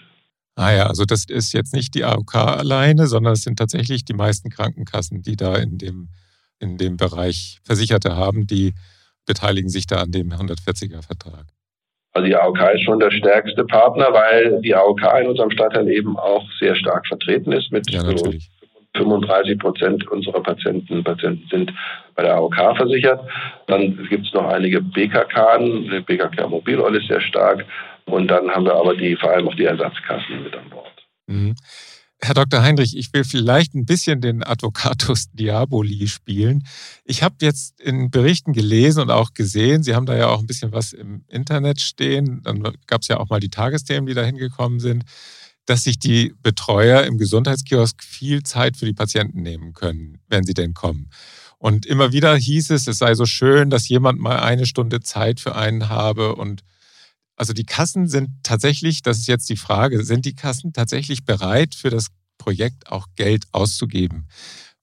Ah 0.57 0.73
ja, 0.73 0.87
also 0.87 1.05
das 1.05 1.25
ist 1.25 1.53
jetzt 1.53 1.75
nicht 1.75 1.93
die 1.93 2.03
AOK 2.03 2.33
alleine, 2.33 3.05
sondern 3.05 3.33
es 3.33 3.43
sind 3.43 3.59
tatsächlich 3.59 4.05
die 4.05 4.15
meisten 4.15 4.49
Krankenkassen, 4.49 5.21
die 5.21 5.35
da 5.35 5.55
in 5.55 5.77
dem, 5.77 6.09
in 6.57 6.79
dem 6.79 6.97
Bereich 6.97 7.59
Versicherte 7.63 8.15
haben, 8.15 8.47
die 8.47 8.73
beteiligen 9.27 9.69
sich 9.69 9.85
da 9.85 9.97
an 9.97 10.11
dem 10.11 10.29
140er 10.29 11.03
Vertrag. 11.03 11.45
Also 12.13 12.25
die 12.25 12.35
AOK 12.35 12.59
ist 12.73 12.81
schon 12.81 12.99
der 12.99 13.11
stärkste 13.11 13.65
Partner, 13.65 14.07
weil 14.11 14.59
die 14.63 14.73
AOK 14.73 15.01
in 15.21 15.27
unserem 15.27 15.51
Stadtteil 15.51 15.87
eben 15.89 16.17
auch 16.17 16.43
sehr 16.59 16.75
stark 16.75 17.05
vertreten 17.05 17.51
ist 17.51 17.71
mit 17.71 17.87
ja, 17.91 18.01
natürlich. 18.01 18.49
35 18.95 19.59
Prozent 19.59 20.07
unserer 20.07 20.41
Patienten, 20.41 21.03
Patienten 21.03 21.47
sind 21.51 21.71
bei 22.15 22.23
der 22.23 22.33
AOK 22.33 22.55
versichert. 22.77 23.21
Dann 23.67 24.07
gibt 24.09 24.25
es 24.25 24.33
noch 24.33 24.47
einige 24.47 24.81
BKK, 24.81 25.59
die 25.59 25.99
BKK 25.99 26.47
Mobilroll 26.47 26.95
ist 26.95 27.07
sehr 27.07 27.21
stark. 27.21 27.63
Und 28.07 28.27
dann 28.27 28.49
haben 28.49 28.65
wir 28.65 28.75
aber 28.75 28.95
die, 28.95 29.15
vor 29.15 29.31
allem 29.31 29.47
auch 29.47 29.55
die 29.55 29.65
Ersatzkassen 29.65 30.43
mit 30.43 30.55
an 30.55 30.69
Bord. 30.69 31.07
Mhm. 31.27 31.55
Herr 32.19 32.33
Dr. 32.33 32.63
Heinrich, 32.63 32.97
ich 32.97 33.13
will 33.13 33.23
vielleicht 33.23 33.75
ein 33.75 33.85
bisschen 33.85 34.21
den 34.21 34.43
Advocatus 34.43 35.29
Diaboli 35.33 36.07
spielen. 36.07 36.63
Ich 37.05 37.21
habe 37.21 37.35
jetzt 37.41 37.79
in 37.79 38.09
Berichten 38.09 38.53
gelesen 38.53 39.03
und 39.03 39.11
auch 39.11 39.35
gesehen, 39.35 39.83
Sie 39.83 39.93
haben 39.93 40.07
da 40.07 40.17
ja 40.17 40.27
auch 40.27 40.39
ein 40.39 40.47
bisschen 40.47 40.71
was 40.71 40.93
im 40.93 41.25
Internet 41.27 41.79
stehen. 41.79 42.41
Dann 42.43 42.63
gab 42.87 43.01
es 43.01 43.07
ja 43.07 43.17
auch 43.17 43.29
mal 43.29 43.39
die 43.39 43.51
Tagesthemen, 43.51 44.07
die 44.07 44.15
da 44.15 44.23
hingekommen 44.23 44.79
sind 44.79 45.03
dass 45.67 45.83
sich 45.83 45.99
die 45.99 46.33
Betreuer 46.41 47.03
im 47.03 47.17
Gesundheitskiosk 47.17 48.01
viel 48.01 48.41
Zeit 48.41 48.77
für 48.77 48.85
die 48.85 48.93
Patienten 48.93 49.41
nehmen 49.41 49.73
können, 49.73 50.19
wenn 50.29 50.45
sie 50.45 50.53
denn 50.53 50.73
kommen. 50.73 51.09
Und 51.59 51.85
immer 51.85 52.13
wieder 52.13 52.35
hieß 52.35 52.69
es, 52.71 52.87
es 52.87 52.97
sei 52.97 53.13
so 53.15 53.25
schön, 53.25 53.69
dass 53.69 53.89
jemand 53.89 54.19
mal 54.19 54.39
eine 54.39 54.65
Stunde 54.65 55.01
Zeit 55.01 55.39
für 55.39 55.55
einen 55.55 55.89
habe. 55.89 56.35
Und 56.35 56.61
also 57.37 57.53
die 57.53 57.65
Kassen 57.65 58.07
sind 58.07 58.29
tatsächlich, 58.43 59.01
das 59.01 59.19
ist 59.19 59.27
jetzt 59.27 59.49
die 59.49 59.57
Frage, 59.57 60.03
sind 60.03 60.25
die 60.25 60.35
Kassen 60.35 60.73
tatsächlich 60.73 61.23
bereit, 61.23 61.75
für 61.75 61.89
das 61.89 62.07
Projekt 62.37 62.87
auch 62.91 63.07
Geld 63.15 63.45
auszugeben? 63.51 64.27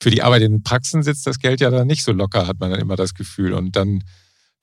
Für 0.00 0.11
die 0.11 0.23
Arbeit 0.23 0.42
in 0.42 0.52
den 0.52 0.62
Praxen 0.62 1.02
sitzt 1.02 1.26
das 1.26 1.38
Geld 1.38 1.61
ja 1.61 1.70
dann 1.70 1.87
nicht 1.87 2.04
so 2.04 2.12
locker, 2.12 2.46
hat 2.46 2.61
man 2.61 2.70
dann 2.70 2.80
immer 2.80 2.96
das 2.96 3.14
Gefühl. 3.14 3.52
Und 3.52 3.76
dann 3.76 4.02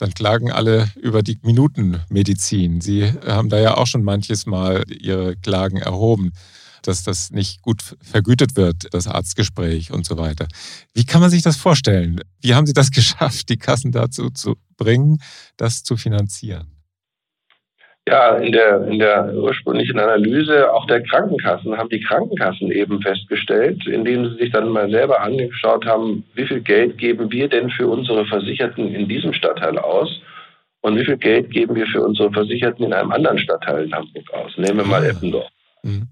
dann 0.01 0.15
klagen 0.15 0.51
alle 0.51 0.89
über 0.99 1.21
die 1.21 1.37
Minutenmedizin. 1.43 2.81
Sie 2.81 3.13
haben 3.23 3.49
da 3.49 3.59
ja 3.59 3.77
auch 3.77 3.85
schon 3.85 4.03
manches 4.03 4.47
Mal 4.47 4.83
Ihre 4.89 5.35
Klagen 5.35 5.77
erhoben, 5.77 6.31
dass 6.81 7.03
das 7.03 7.29
nicht 7.29 7.61
gut 7.61 7.95
vergütet 8.01 8.55
wird, 8.55 8.91
das 8.95 9.05
Arztgespräch 9.05 9.91
und 9.91 10.07
so 10.07 10.17
weiter. 10.17 10.47
Wie 10.95 11.05
kann 11.05 11.21
man 11.21 11.29
sich 11.29 11.43
das 11.43 11.55
vorstellen? 11.55 12.19
Wie 12.41 12.55
haben 12.55 12.65
Sie 12.65 12.73
das 12.73 12.89
geschafft, 12.91 13.49
die 13.49 13.57
Kassen 13.57 13.91
dazu 13.91 14.31
zu 14.31 14.55
bringen, 14.75 15.21
das 15.57 15.83
zu 15.83 15.97
finanzieren? 15.97 16.70
Ja, 18.07 18.37
in 18.37 18.51
der, 18.51 18.87
in 18.87 18.97
der 18.97 19.31
ursprünglichen 19.35 19.99
Analyse 19.99 20.73
auch 20.73 20.87
der 20.87 21.03
Krankenkassen 21.03 21.77
haben 21.77 21.89
die 21.89 22.01
Krankenkassen 22.01 22.71
eben 22.71 22.99
festgestellt, 23.01 23.85
indem 23.85 24.27
sie 24.27 24.37
sich 24.37 24.51
dann 24.51 24.69
mal 24.69 24.89
selber 24.89 25.21
angeschaut 25.21 25.85
haben, 25.85 26.23
wie 26.33 26.47
viel 26.47 26.61
Geld 26.61 26.97
geben 26.97 27.31
wir 27.31 27.47
denn 27.47 27.69
für 27.69 27.87
unsere 27.87 28.25
Versicherten 28.25 28.93
in 28.95 29.07
diesem 29.07 29.33
Stadtteil 29.33 29.77
aus 29.77 30.19
und 30.81 30.97
wie 30.97 31.05
viel 31.05 31.17
Geld 31.17 31.51
geben 31.51 31.75
wir 31.75 31.85
für 31.85 32.01
unsere 32.01 32.31
Versicherten 32.31 32.85
in 32.85 32.93
einem 32.93 33.11
anderen 33.11 33.37
Stadtteil 33.37 33.85
in 33.85 33.93
Hamburg 33.93 34.33
aus. 34.33 34.51
Nehmen 34.57 34.77
wir 34.77 34.85
mal 34.85 35.03
ah. 35.03 35.09
Eppendorf. 35.09 35.47
Mhm. 35.83 36.07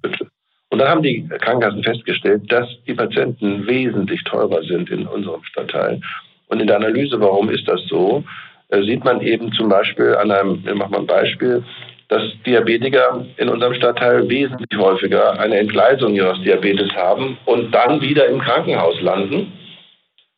Und 0.69 0.79
dann 0.79 0.88
haben 0.88 1.01
die 1.01 1.27
Krankenkassen 1.27 1.84
festgestellt, 1.84 2.51
dass 2.51 2.67
die 2.86 2.93
Patienten 2.93 3.65
wesentlich 3.65 4.24
teurer 4.25 4.62
sind 4.63 4.91
in 4.91 5.08
unserem 5.08 5.43
Stadtteil. 5.43 6.00
Und 6.48 6.60
in 6.60 6.67
der 6.67 6.77
Analyse, 6.77 7.19
warum 7.19 7.50
ist 7.50 7.67
das 7.67 7.81
so? 7.88 8.24
Äh, 8.70 8.84
sieht 8.84 9.04
man 9.04 9.22
eben 9.22 9.52
zum 9.54 9.70
Beispiel 9.70 10.16
an 10.16 10.32
einem, 10.32 10.64
ich 10.66 10.74
mache 10.76 10.92
mal 10.92 11.00
ein 11.00 11.08
Beispiel, 11.08 11.64
dass 12.08 12.24
Diabetiker 12.46 13.26
in 13.38 13.50
unserem 13.50 13.74
Stadtteil 13.76 14.28
wesentlich 14.30 14.80
häufiger 14.80 15.40
eine 15.40 15.58
Entgleisung 15.58 16.16
ihres 16.16 16.42
Diabetes 16.42 16.92
haben 16.96 17.38
und 17.46 17.72
dann 17.72 18.02
wieder 18.02 18.28
im 18.28 18.40
Krankenhaus 18.40 19.00
landen, 19.02 19.54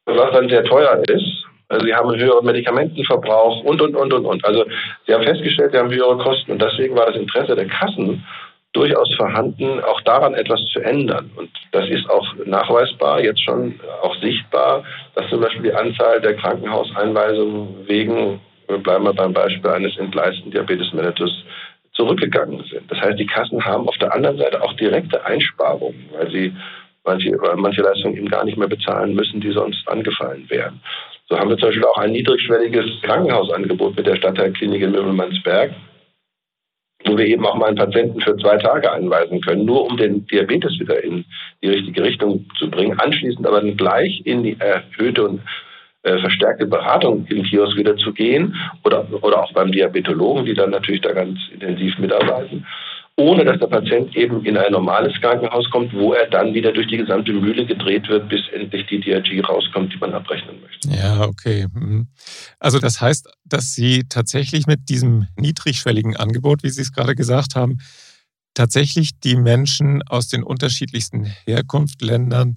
was 0.06 0.32
dann 0.32 0.50
sehr 0.50 0.64
teuer 0.66 1.02
ist. 1.08 1.46
Also 1.70 1.86
sie 1.86 1.94
haben 1.94 2.10
einen 2.10 2.22
höheren 2.22 2.46
Medikamentenverbrauch 2.46 3.64
und, 3.64 3.82
und, 3.82 3.96
und, 3.96 4.12
und, 4.12 4.26
und. 4.26 4.44
Also 4.46 4.66
sie 5.08 5.14
haben 5.14 5.24
festgestellt, 5.24 5.72
sie 5.72 5.78
haben 5.78 5.90
höhere 5.90 6.18
Kosten 6.18 6.52
und 6.52 6.62
deswegen 6.62 6.96
war 6.96 7.06
das 7.06 7.16
Interesse 7.16 7.56
der 7.56 7.68
Kassen 7.68 8.26
durchaus 8.74 9.14
vorhanden, 9.16 9.82
auch 9.82 10.02
daran 10.02 10.34
etwas 10.34 10.64
zu 10.72 10.80
ändern. 10.80 11.30
Und 11.36 11.50
das 11.72 11.90
ist 11.90 12.10
auch 12.10 12.26
nachweisbar, 12.46 13.22
jetzt 13.22 13.44
schon 13.44 13.80
auch 14.02 14.16
sichtbar, 14.22 14.84
dass 15.16 15.30
zum 15.30 15.42
Beispiel 15.42 15.64
die 15.64 15.74
Anzahl 15.74 16.22
der 16.22 16.36
Krankenhauseinweisungen 16.36 17.88
wegen, 17.88 18.40
bleiben 18.68 19.04
wir 19.04 19.14
beim 19.14 19.34
Beispiel 19.34 19.70
eines 19.70 19.98
entgleisten 19.98 20.52
Diabetes 20.52 20.94
mellitus, 20.94 21.32
zurückgegangen 21.94 22.64
sind. 22.72 22.90
Das 22.90 23.02
heißt, 23.02 23.20
die 23.20 23.26
Kassen 23.26 23.64
haben 23.64 23.88
auf 23.88 23.98
der 23.98 24.14
anderen 24.14 24.38
Seite 24.38 24.62
auch 24.64 24.74
direkte 24.74 25.24
Einsparungen, 25.26 26.10
weil 26.14 26.32
sie 26.32 26.56
manche, 27.04 27.38
manche 27.56 27.82
Leistungen 27.82 28.16
eben 28.16 28.30
gar 28.30 28.46
nicht 28.46 28.58
mehr 28.58 28.70
bezahlen 28.70 29.14
müssen, 29.14 29.42
die 29.42 29.52
sonst 29.52 29.86
angefallen 29.88 30.46
wären. 30.48 30.80
So 31.28 31.38
haben 31.38 31.50
wir 31.50 31.58
zum 31.58 31.70
Beispiel 31.70 31.86
auch 31.86 31.98
ein 31.98 32.12
niedrigschwelliges 32.12 33.02
Krankenhausangebot 33.04 33.98
mit 33.98 34.08
der 34.08 34.16
Stadtteilklinik 34.16 34.82
in 34.82 34.92
Möbelmannsberg, 34.92 35.72
wo 37.06 37.18
wir 37.18 37.26
eben 37.26 37.46
auch 37.46 37.56
mal 37.56 37.68
einen 37.68 37.78
Patienten 37.78 38.22
für 38.22 38.38
zwei 38.38 38.58
Tage 38.58 38.92
einweisen 38.92 39.42
können, 39.42 39.66
nur 39.66 39.86
um 39.86 39.98
den 39.98 40.26
Diabetes 40.28 40.80
wieder 40.80 41.04
in 41.04 41.26
die 41.62 41.70
richtige 41.70 42.04
Richtung 42.04 42.46
zu 42.58 42.70
bringen, 42.70 43.00
anschließend 43.00 43.46
aber 43.46 43.62
dann 43.62 43.78
gleich 43.78 44.22
in 44.26 44.44
die 44.44 44.58
erhöhte 44.60 45.28
und 45.28 45.42
äh, 46.04 46.18
verstärkte 46.20 46.66
Beratung 46.66 47.26
im 47.30 47.44
Kiosk 47.44 47.78
wieder 47.78 47.96
zu 47.98 48.12
gehen 48.14 48.56
oder, 48.84 49.08
oder 49.22 49.44
auch 49.44 49.54
beim 49.54 49.72
Diabetologen, 49.72 50.46
die 50.46 50.54
dann 50.54 50.72
natürlich 50.72 51.02
da 51.02 51.12
ganz 51.12 51.38
intensiv 51.54 51.98
mitarbeiten 52.00 52.66
ohne 53.18 53.46
dass 53.46 53.60
der 53.60 53.68
Patient 53.68 54.16
eben 54.16 54.46
in 54.46 54.58
ein 54.58 54.72
normales 54.72 55.14
Krankenhaus 55.22 55.70
kommt, 55.70 55.94
wo 55.94 56.14
er 56.14 56.30
dann 56.30 56.54
wieder 56.54 56.72
durch 56.72 56.88
die 56.88 56.98
gesamte 56.98 57.34
Mühle 57.34 57.66
gedreht 57.66 58.08
wird, 58.08 58.30
bis 58.30 58.42
endlich 58.54 58.88
die 58.88 59.00
DRG 59.00 59.48
rauskommt, 59.48 59.94
die 59.94 59.98
man 59.98 60.14
abrechnen 60.14 60.62
möchte. 60.62 60.90
Ja, 60.90 61.22
okay. 61.22 61.68
Mhm. 61.74 62.08
Also 62.60 62.80
das 62.80 63.02
heißt, 63.02 63.30
dass 63.46 63.76
Sie 63.76 64.06
tatsächlich 64.08 64.66
mit 64.66 64.90
diesem 64.90 65.28
niedrigschwelligen 65.38 66.16
Angebot, 66.16 66.64
wie 66.64 66.70
Sie 66.70 66.82
es 66.82 66.94
gerade 66.94 67.16
gesagt 67.16 67.56
haben, 67.56 67.80
tatsächlich 68.54 69.20
die 69.20 69.36
Menschen 69.36 70.02
aus 70.04 70.28
den 70.28 70.44
unterschiedlichsten 70.44 71.26
Herkunftsländern 71.46 72.56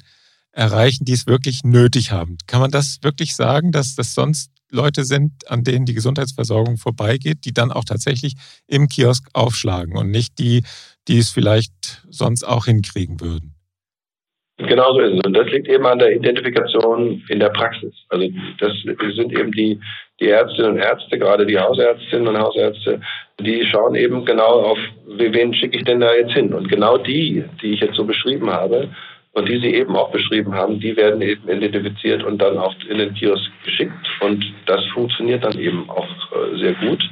erreichen, 0.53 1.05
die 1.05 1.13
es 1.13 1.27
wirklich 1.27 1.65
nötig 1.65 2.13
haben. 2.13 2.39
Kann 2.47 2.61
man 2.61 2.71
das 2.71 2.99
wirklich 3.03 3.35
sagen, 3.35 3.73
dass 3.73 3.97
das 3.97 4.15
sonst 4.15 4.51
Leute 4.71 5.05
sind, 5.05 5.33
an 5.49 5.63
denen 5.65 5.87
die 5.87 5.95
Gesundheitsversorgung 5.95 6.77
vorbeigeht, 6.77 7.45
die 7.45 7.53
dann 7.53 7.71
auch 7.71 7.85
tatsächlich 7.85 8.35
im 8.67 8.89
Kiosk 8.89 9.29
aufschlagen 9.33 9.97
und 9.97 10.11
nicht 10.11 10.39
die, 10.39 10.63
die 11.09 11.19
es 11.19 11.31
vielleicht 11.31 12.03
sonst 12.11 12.45
auch 12.45 12.67
hinkriegen 12.67 13.21
würden. 13.21 13.55
Genau 14.57 14.93
so 14.93 15.01
ist 15.01 15.15
es. 15.15 15.21
Und 15.27 15.35
das 15.35 15.49
liegt 15.49 15.69
eben 15.69 15.85
an 15.85 15.99
der 15.99 16.15
Identifikation 16.15 17.23
in 17.29 17.41
der 17.41 17.49
Praxis. 17.49 17.93
Also 18.09 18.29
das 18.61 18.73
sind 19.17 19.33
eben 19.33 19.51
die, 19.51 19.81
die 20.21 20.29
Ärztinnen 20.29 20.73
und 20.73 20.79
Ärzte, 20.79 21.19
gerade 21.19 21.45
die 21.45 21.59
Hausärztinnen 21.59 22.29
und 22.29 22.39
Hausärzte, 22.39 23.01
die 23.41 23.67
schauen 23.67 23.97
eben 23.97 24.25
genau 24.25 24.63
auf, 24.63 24.79
wen 25.07 25.55
schicke 25.55 25.79
ich 25.79 25.85
denn 25.85 25.99
da 25.99 26.15
jetzt 26.15 26.35
hin? 26.35 26.55
Und 26.55 26.69
genau 26.69 26.99
die, 26.99 27.45
die 27.61 27.73
ich 27.73 27.81
jetzt 27.81 27.97
so 27.97 28.05
beschrieben 28.05 28.49
habe, 28.49 28.89
und 29.35 29.49
die 29.49 29.59
Sie 29.59 29.75
eben 29.75 29.97
auch 29.97 30.11
beschrieben 30.11 30.55
haben, 30.55 30.79
die 30.79 30.97
werden 30.97 31.21
eben 31.21 31.49
identifiziert 31.49 32.23
und 32.23 32.39
dann 32.39 32.57
auch 32.57 32.75
in 32.89 32.99
den 32.99 33.15
Kiosk 33.15 33.51
geschickt. 33.65 33.93
Und 34.21 34.45
das 34.67 34.85
funktioniert 34.95 35.45
dann 35.45 35.59
eben 35.59 35.91
auch 35.91 36.07
äh, 36.07 36.59
sehr 36.59 36.75
gut. 36.75 37.03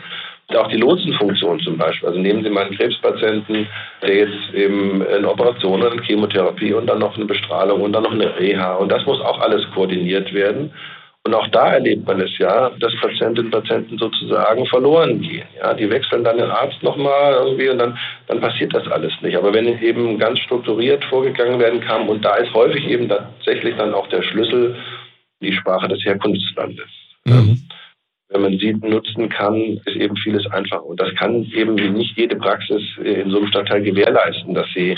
Und 0.48 0.56
auch 0.56 0.68
die 0.68 0.76
Lotsenfunktion 0.76 1.58
zum 1.60 1.78
Beispiel. 1.78 2.08
Also 2.08 2.20
nehmen 2.20 2.44
Sie 2.44 2.50
mal 2.50 2.66
einen 2.66 2.76
Krebspatienten, 2.76 3.66
der 4.02 4.14
jetzt 4.14 4.54
eben 4.54 5.04
eine 5.04 5.28
Operation 5.28 5.82
oder 5.82 6.00
Chemotherapie 6.02 6.72
und 6.74 6.86
dann 6.86 7.00
noch 7.00 7.16
eine 7.16 7.24
Bestrahlung 7.24 7.80
und 7.80 7.92
dann 7.92 8.04
noch 8.04 8.12
eine 8.12 8.38
Reha. 8.38 8.74
Und 8.74 8.90
das 8.90 9.04
muss 9.04 9.20
auch 9.20 9.40
alles 9.40 9.66
koordiniert 9.74 10.32
werden. 10.32 10.72
Und 11.24 11.34
auch 11.34 11.46
da 11.48 11.74
erlebt 11.74 12.06
man 12.06 12.20
es 12.20 12.36
ja, 12.38 12.70
dass 12.80 12.92
Patientinnen 13.00 13.52
und 13.52 13.60
Patienten 13.62 13.96
sozusagen 13.96 14.66
verloren 14.66 15.20
gehen. 15.20 15.46
Ja, 15.56 15.72
die 15.72 15.88
wechseln 15.88 16.24
dann 16.24 16.36
den 16.36 16.50
Arzt 16.50 16.82
nochmal 16.82 17.34
irgendwie 17.34 17.68
und 17.68 17.78
dann, 17.78 17.96
dann 18.26 18.40
passiert 18.40 18.74
das 18.74 18.88
alles 18.88 19.12
nicht. 19.22 19.36
Aber 19.36 19.54
wenn 19.54 19.68
eben 19.80 20.18
ganz 20.18 20.40
strukturiert 20.40 21.04
vorgegangen 21.04 21.60
werden 21.60 21.80
kann, 21.80 22.08
und 22.08 22.24
da 22.24 22.36
ist 22.36 22.52
häufig 22.54 22.88
eben 22.88 23.08
tatsächlich 23.08 23.76
dann 23.76 23.94
auch 23.94 24.08
der 24.08 24.22
Schlüssel 24.22 24.76
die 25.40 25.52
Sprache 25.52 25.86
des 25.86 26.04
Herkunftslandes. 26.04 26.88
Mhm. 27.24 27.62
Wenn 28.28 28.42
man 28.42 28.58
sie 28.58 28.72
nutzen 28.72 29.28
kann, 29.28 29.80
ist 29.84 29.96
eben 29.96 30.16
vieles 30.16 30.46
einfacher. 30.50 30.84
Und 30.84 31.00
das 31.00 31.14
kann 31.14 31.44
eben 31.54 31.74
nicht 31.74 32.16
jede 32.16 32.34
Praxis 32.34 32.82
in 33.04 33.30
so 33.30 33.38
einem 33.38 33.46
Stadtteil 33.48 33.82
gewährleisten, 33.82 34.54
dass 34.54 34.66
sie 34.74 34.96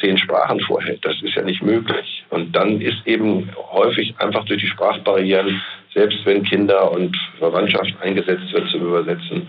zehn 0.00 0.18
Sprachen 0.18 0.60
vorhält. 0.60 1.04
Das 1.04 1.14
ist 1.22 1.34
ja 1.34 1.42
nicht 1.42 1.62
möglich. 1.62 2.24
Und 2.30 2.52
dann 2.52 2.80
ist 2.80 3.06
eben 3.06 3.50
häufig 3.70 4.14
einfach 4.18 4.44
durch 4.44 4.60
die 4.60 4.68
Sprachbarrieren, 4.68 5.60
selbst 5.94 6.18
wenn 6.24 6.42
Kinder 6.44 6.90
und 6.90 7.16
Verwandtschaft 7.38 7.94
eingesetzt 8.00 8.52
wird 8.52 8.70
zum 8.70 8.82
Übersetzen, 8.82 9.46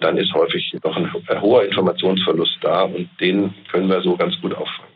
dann 0.00 0.18
ist 0.18 0.32
häufig 0.34 0.76
noch 0.84 0.96
ein 0.96 1.40
hoher 1.40 1.64
Informationsverlust 1.64 2.58
da 2.60 2.82
und 2.82 3.08
den 3.20 3.54
können 3.70 3.88
wir 3.88 4.02
so 4.02 4.16
ganz 4.16 4.34
gut 4.40 4.54
auffangen. 4.54 4.92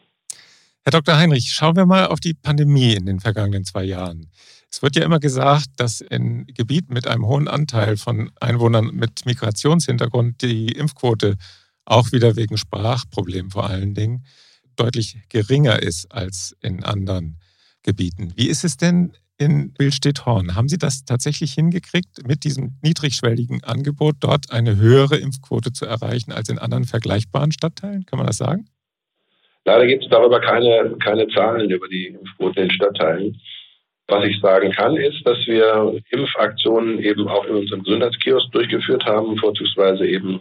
Herr 0.82 0.92
Dr. 0.92 1.16
Heinrich, 1.16 1.52
schauen 1.52 1.76
wir 1.76 1.86
mal 1.86 2.06
auf 2.06 2.20
die 2.20 2.34
Pandemie 2.34 2.94
in 2.94 3.06
den 3.06 3.20
vergangenen 3.20 3.64
zwei 3.64 3.84
Jahren. 3.84 4.30
Es 4.70 4.82
wird 4.82 4.96
ja 4.96 5.04
immer 5.04 5.18
gesagt, 5.18 5.68
dass 5.78 6.00
in 6.00 6.46
Gebieten 6.46 6.94
mit 6.94 7.06
einem 7.08 7.26
hohen 7.26 7.48
Anteil 7.48 7.96
von 7.96 8.30
Einwohnern 8.40 8.90
mit 8.92 9.26
Migrationshintergrund 9.26 10.42
die 10.42 10.72
Impfquote 10.72 11.36
auch 11.84 12.12
wieder 12.12 12.36
wegen 12.36 12.56
Sprachproblemen 12.56 13.50
vor 13.50 13.68
allen 13.68 13.94
Dingen 13.94 14.24
deutlich 14.80 15.16
geringer 15.28 15.82
ist 15.82 16.10
als 16.12 16.56
in 16.62 16.84
anderen 16.84 17.38
Gebieten. 17.82 18.32
Wie 18.36 18.48
ist 18.48 18.64
es 18.64 18.76
denn 18.76 19.12
in 19.36 19.72
Billstedt-Horn? 19.74 20.54
Haben 20.54 20.68
Sie 20.68 20.78
das 20.78 21.04
tatsächlich 21.04 21.52
hingekriegt, 21.52 22.26
mit 22.26 22.44
diesem 22.44 22.78
niedrigschwelligen 22.82 23.62
Angebot 23.64 24.16
dort 24.20 24.52
eine 24.52 24.76
höhere 24.76 25.16
Impfquote 25.16 25.72
zu 25.72 25.86
erreichen 25.86 26.32
als 26.32 26.48
in 26.48 26.58
anderen 26.58 26.84
vergleichbaren 26.84 27.52
Stadtteilen? 27.52 28.06
Kann 28.06 28.18
man 28.18 28.26
das 28.26 28.38
sagen? 28.38 28.68
Leider 29.64 29.86
gibt 29.86 30.04
es 30.04 30.10
darüber 30.10 30.40
keine, 30.40 30.96
keine 31.02 31.28
Zahlen 31.28 31.70
über 31.70 31.88
die 31.88 32.06
Impfquote 32.06 32.60
in 32.60 32.70
Stadtteilen. 32.70 33.40
Was 34.08 34.24
ich 34.24 34.40
sagen 34.40 34.72
kann, 34.72 34.96
ist, 34.96 35.24
dass 35.24 35.38
wir 35.46 36.00
Impfaktionen 36.10 36.98
eben 36.98 37.28
auch 37.28 37.44
in 37.44 37.54
unserem 37.54 37.82
Gesundheitskiosk 37.84 38.50
durchgeführt 38.52 39.04
haben, 39.04 39.36
vorzugsweise 39.36 40.06
eben 40.06 40.40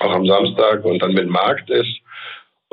auch 0.00 0.12
am 0.12 0.26
Samstag 0.26 0.84
und 0.84 1.00
dann, 1.00 1.16
wenn 1.16 1.28
Markt 1.28 1.68
ist, 1.70 2.01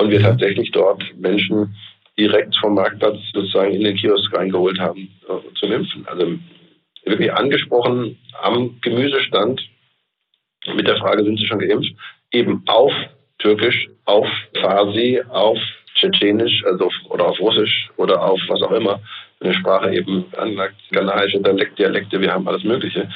und 0.00 0.10
wir 0.10 0.20
tatsächlich 0.20 0.70
dort 0.70 1.02
Menschen 1.18 1.76
direkt 2.18 2.56
vom 2.56 2.74
Marktplatz 2.74 3.18
sozusagen 3.34 3.72
in 3.72 3.84
den 3.84 3.96
Kiosk 3.96 4.32
reingeholt 4.34 4.78
haben 4.78 5.10
äh, 5.28 5.54
zum 5.58 5.72
Impfen. 5.72 6.06
Also 6.08 6.38
wirklich 7.04 7.32
angesprochen 7.32 8.18
am 8.42 8.80
Gemüsestand 8.80 9.60
mit 10.74 10.86
der 10.86 10.96
Frage, 10.96 11.24
sind 11.24 11.38
Sie 11.38 11.46
schon 11.46 11.58
geimpft? 11.58 11.92
Eben 12.32 12.62
auf 12.66 12.92
Türkisch, 13.38 13.88
auf 14.04 14.26
Farsi, 14.60 15.22
auf 15.28 15.58
Tschetschenisch, 15.94 16.64
also 16.64 16.90
oder 17.08 17.26
auf 17.28 17.40
Russisch 17.40 17.90
oder 17.96 18.22
auf 18.22 18.40
was 18.48 18.62
auch 18.62 18.72
immer 18.72 19.00
eine 19.40 19.54
Sprache 19.54 19.94
eben 19.94 20.26
anlagt, 20.36 20.76
ghanaische 20.90 21.40
Dialekte, 21.40 22.20
wir 22.20 22.32
haben 22.32 22.46
alles 22.46 22.62
Mögliche. 22.62 23.10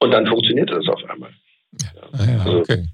Und 0.00 0.10
dann 0.10 0.26
funktioniert 0.26 0.70
das 0.70 0.86
auf 0.88 1.02
einmal. 1.08 1.30
Ja. 1.80 1.88
Ah 2.12 2.30
ja, 2.30 2.38
also, 2.44 2.60
okay 2.60 2.84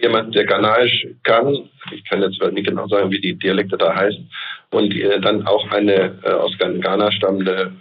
jemand, 0.00 0.34
der 0.34 0.44
Ghanaisch 0.44 1.06
kann, 1.22 1.68
ich 1.92 2.04
kann 2.04 2.22
jetzt 2.22 2.40
nicht 2.52 2.66
genau 2.66 2.86
sagen, 2.88 3.10
wie 3.10 3.20
die 3.20 3.38
Dialekte 3.38 3.76
da 3.76 3.94
heißen, 3.94 4.30
und 4.70 4.94
äh, 4.94 5.20
dann 5.20 5.46
auch 5.46 5.70
eine 5.70 6.18
äh, 6.22 6.30
aus 6.30 6.52
Ghana 6.58 7.10
stammende 7.12 7.72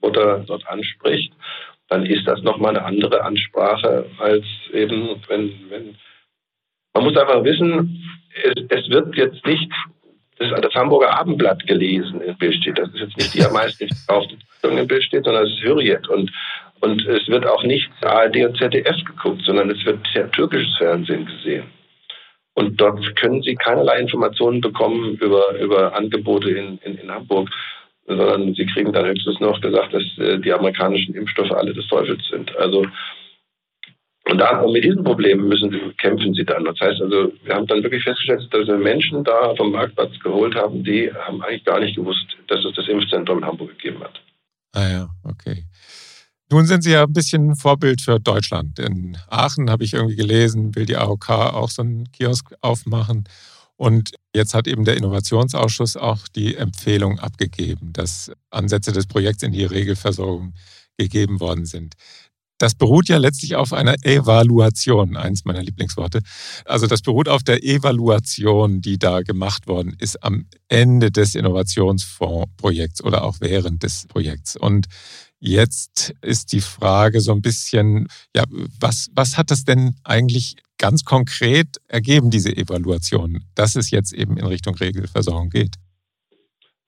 Mutter 0.00 0.44
dort 0.46 0.66
anspricht, 0.68 1.32
dann 1.88 2.06
ist 2.06 2.26
das 2.26 2.42
nochmal 2.42 2.76
eine 2.76 2.86
andere 2.86 3.22
Ansprache 3.22 4.06
als 4.18 4.44
eben, 4.72 5.20
wenn, 5.28 5.52
wenn 5.68 5.96
man 6.94 7.04
muss 7.04 7.16
einfach 7.16 7.44
wissen, 7.44 8.02
es, 8.44 8.64
es 8.68 8.90
wird 8.90 9.14
jetzt 9.16 9.44
nicht 9.46 9.70
das, 10.38 10.60
das, 10.60 10.74
Hamburger 10.74 11.18
Abendblatt 11.18 11.66
gelesen 11.66 12.20
in 12.22 12.36
Billstedt. 12.38 12.78
Das 12.78 12.88
ist 12.90 13.00
jetzt 13.00 13.16
nicht 13.16 13.34
die 13.34 13.44
am 13.44 13.52
meisten 13.52 13.88
verkaufte 13.88 14.36
Zeitung 14.60 14.78
in 14.78 14.86
Billstedt, 14.86 15.24
sondern 15.24 15.44
es 15.44 15.52
ist 15.52 15.62
Hürriyet. 15.62 16.08
Und 16.08 16.30
und 16.80 17.06
es 17.06 17.28
wird 17.28 17.46
auch 17.46 17.62
nicht 17.64 17.90
ARD 18.02 18.36
und 18.44 18.56
ZDF 18.56 19.04
geguckt, 19.04 19.42
sondern 19.44 19.70
es 19.70 19.84
wird 19.84 20.00
türkisches 20.32 20.76
Fernsehen 20.78 21.26
gesehen. 21.26 21.64
Und 22.54 22.80
dort 22.80 23.16
können 23.16 23.42
Sie 23.42 23.54
keinerlei 23.54 24.00
Informationen 24.00 24.60
bekommen 24.60 25.16
über, 25.16 25.58
über 25.60 25.94
Angebote 25.94 26.50
in, 26.50 26.78
in, 26.78 26.98
in 26.98 27.10
Hamburg, 27.10 27.48
sondern 28.06 28.54
Sie 28.54 28.66
kriegen 28.66 28.92
dann 28.92 29.06
höchstens 29.06 29.40
noch 29.40 29.60
gesagt, 29.60 29.94
dass 29.94 30.02
äh, 30.18 30.38
die 30.38 30.52
amerikanischen 30.52 31.14
Impfstoffe 31.14 31.52
alle 31.52 31.72
des 31.72 31.86
Teufels 31.88 32.22
sind. 32.28 32.54
Also 32.56 32.84
und, 34.30 34.38
da, 34.38 34.64
mit 34.66 34.84
diesen 34.84 35.02
Problemen 35.02 35.48
müssen 35.48 35.70
sie, 35.70 35.80
kämpfen 35.98 36.34
sie 36.34 36.44
dann. 36.44 36.64
Das 36.64 36.78
heißt 36.80 37.00
also, 37.00 37.32
wir 37.42 37.54
haben 37.54 37.66
dann 37.66 37.82
wirklich 37.82 38.04
festgestellt, 38.04 38.46
dass 38.52 38.66
wir 38.66 38.76
Menschen 38.76 39.24
da 39.24 39.54
vom 39.56 39.72
Marktplatz 39.72 40.18
geholt 40.20 40.54
haben, 40.54 40.84
die 40.84 41.10
haben 41.12 41.42
eigentlich 41.42 41.64
gar 41.64 41.80
nicht 41.80 41.96
gewusst, 41.96 42.26
dass 42.46 42.64
es 42.64 42.74
das 42.74 42.86
Impfzentrum 42.86 43.38
in 43.38 43.44
Hamburg 43.44 43.70
gegeben 43.78 44.04
hat. 44.04 44.20
Ah 44.72 44.88
ja, 44.88 45.08
okay. 45.24 45.64
Nun 46.52 46.66
sind 46.66 46.82
Sie 46.82 46.90
ja 46.90 47.04
ein 47.04 47.12
bisschen 47.12 47.54
Vorbild 47.54 48.00
für 48.00 48.18
Deutschland. 48.18 48.80
In 48.80 49.16
Aachen 49.28 49.70
habe 49.70 49.84
ich 49.84 49.94
irgendwie 49.94 50.16
gelesen, 50.16 50.74
will 50.74 50.84
die 50.84 50.96
AOK 50.96 51.30
auch 51.30 51.70
so 51.70 51.82
einen 51.82 52.10
Kiosk 52.10 52.52
aufmachen. 52.60 53.24
Und 53.76 54.14
jetzt 54.34 54.52
hat 54.52 54.66
eben 54.66 54.84
der 54.84 54.96
Innovationsausschuss 54.96 55.96
auch 55.96 56.26
die 56.28 56.56
Empfehlung 56.56 57.20
abgegeben, 57.20 57.92
dass 57.92 58.32
Ansätze 58.50 58.92
des 58.92 59.06
Projekts 59.06 59.44
in 59.44 59.52
die 59.52 59.64
Regelversorgung 59.64 60.54
gegeben 60.98 61.38
worden 61.38 61.66
sind. 61.66 61.94
Das 62.58 62.74
beruht 62.74 63.08
ja 63.08 63.16
letztlich 63.16 63.56
auf 63.56 63.72
einer 63.72 63.94
Evaluation, 64.02 65.16
eins 65.16 65.46
meiner 65.46 65.62
Lieblingsworte. 65.62 66.20
Also 66.66 66.86
das 66.86 67.00
beruht 67.00 67.28
auf 67.28 67.42
der 67.42 67.64
Evaluation, 67.64 68.82
die 68.82 68.98
da 68.98 69.22
gemacht 69.22 69.66
worden 69.66 69.94
ist 69.98 70.22
am 70.22 70.46
Ende 70.68 71.10
des 71.10 71.34
Innovationsfondsprojekts 71.36 73.02
oder 73.02 73.24
auch 73.24 73.36
während 73.40 73.82
des 73.82 74.06
Projekts. 74.08 74.56
Und 74.56 74.88
jetzt 75.40 76.14
ist 76.22 76.52
die 76.52 76.60
Frage 76.60 77.20
so 77.20 77.32
ein 77.32 77.42
bisschen, 77.42 78.06
ja, 78.36 78.44
was, 78.78 79.10
was 79.14 79.36
hat 79.36 79.50
das 79.50 79.64
denn 79.64 79.94
eigentlich 80.04 80.56
ganz 80.78 81.04
konkret 81.04 81.66
ergeben, 81.88 82.30
diese 82.30 82.56
Evaluation, 82.56 83.40
dass 83.54 83.76
es 83.76 83.90
jetzt 83.90 84.12
eben 84.12 84.36
in 84.36 84.46
Richtung 84.46 84.74
Regelversorgung 84.76 85.50
geht? 85.50 85.74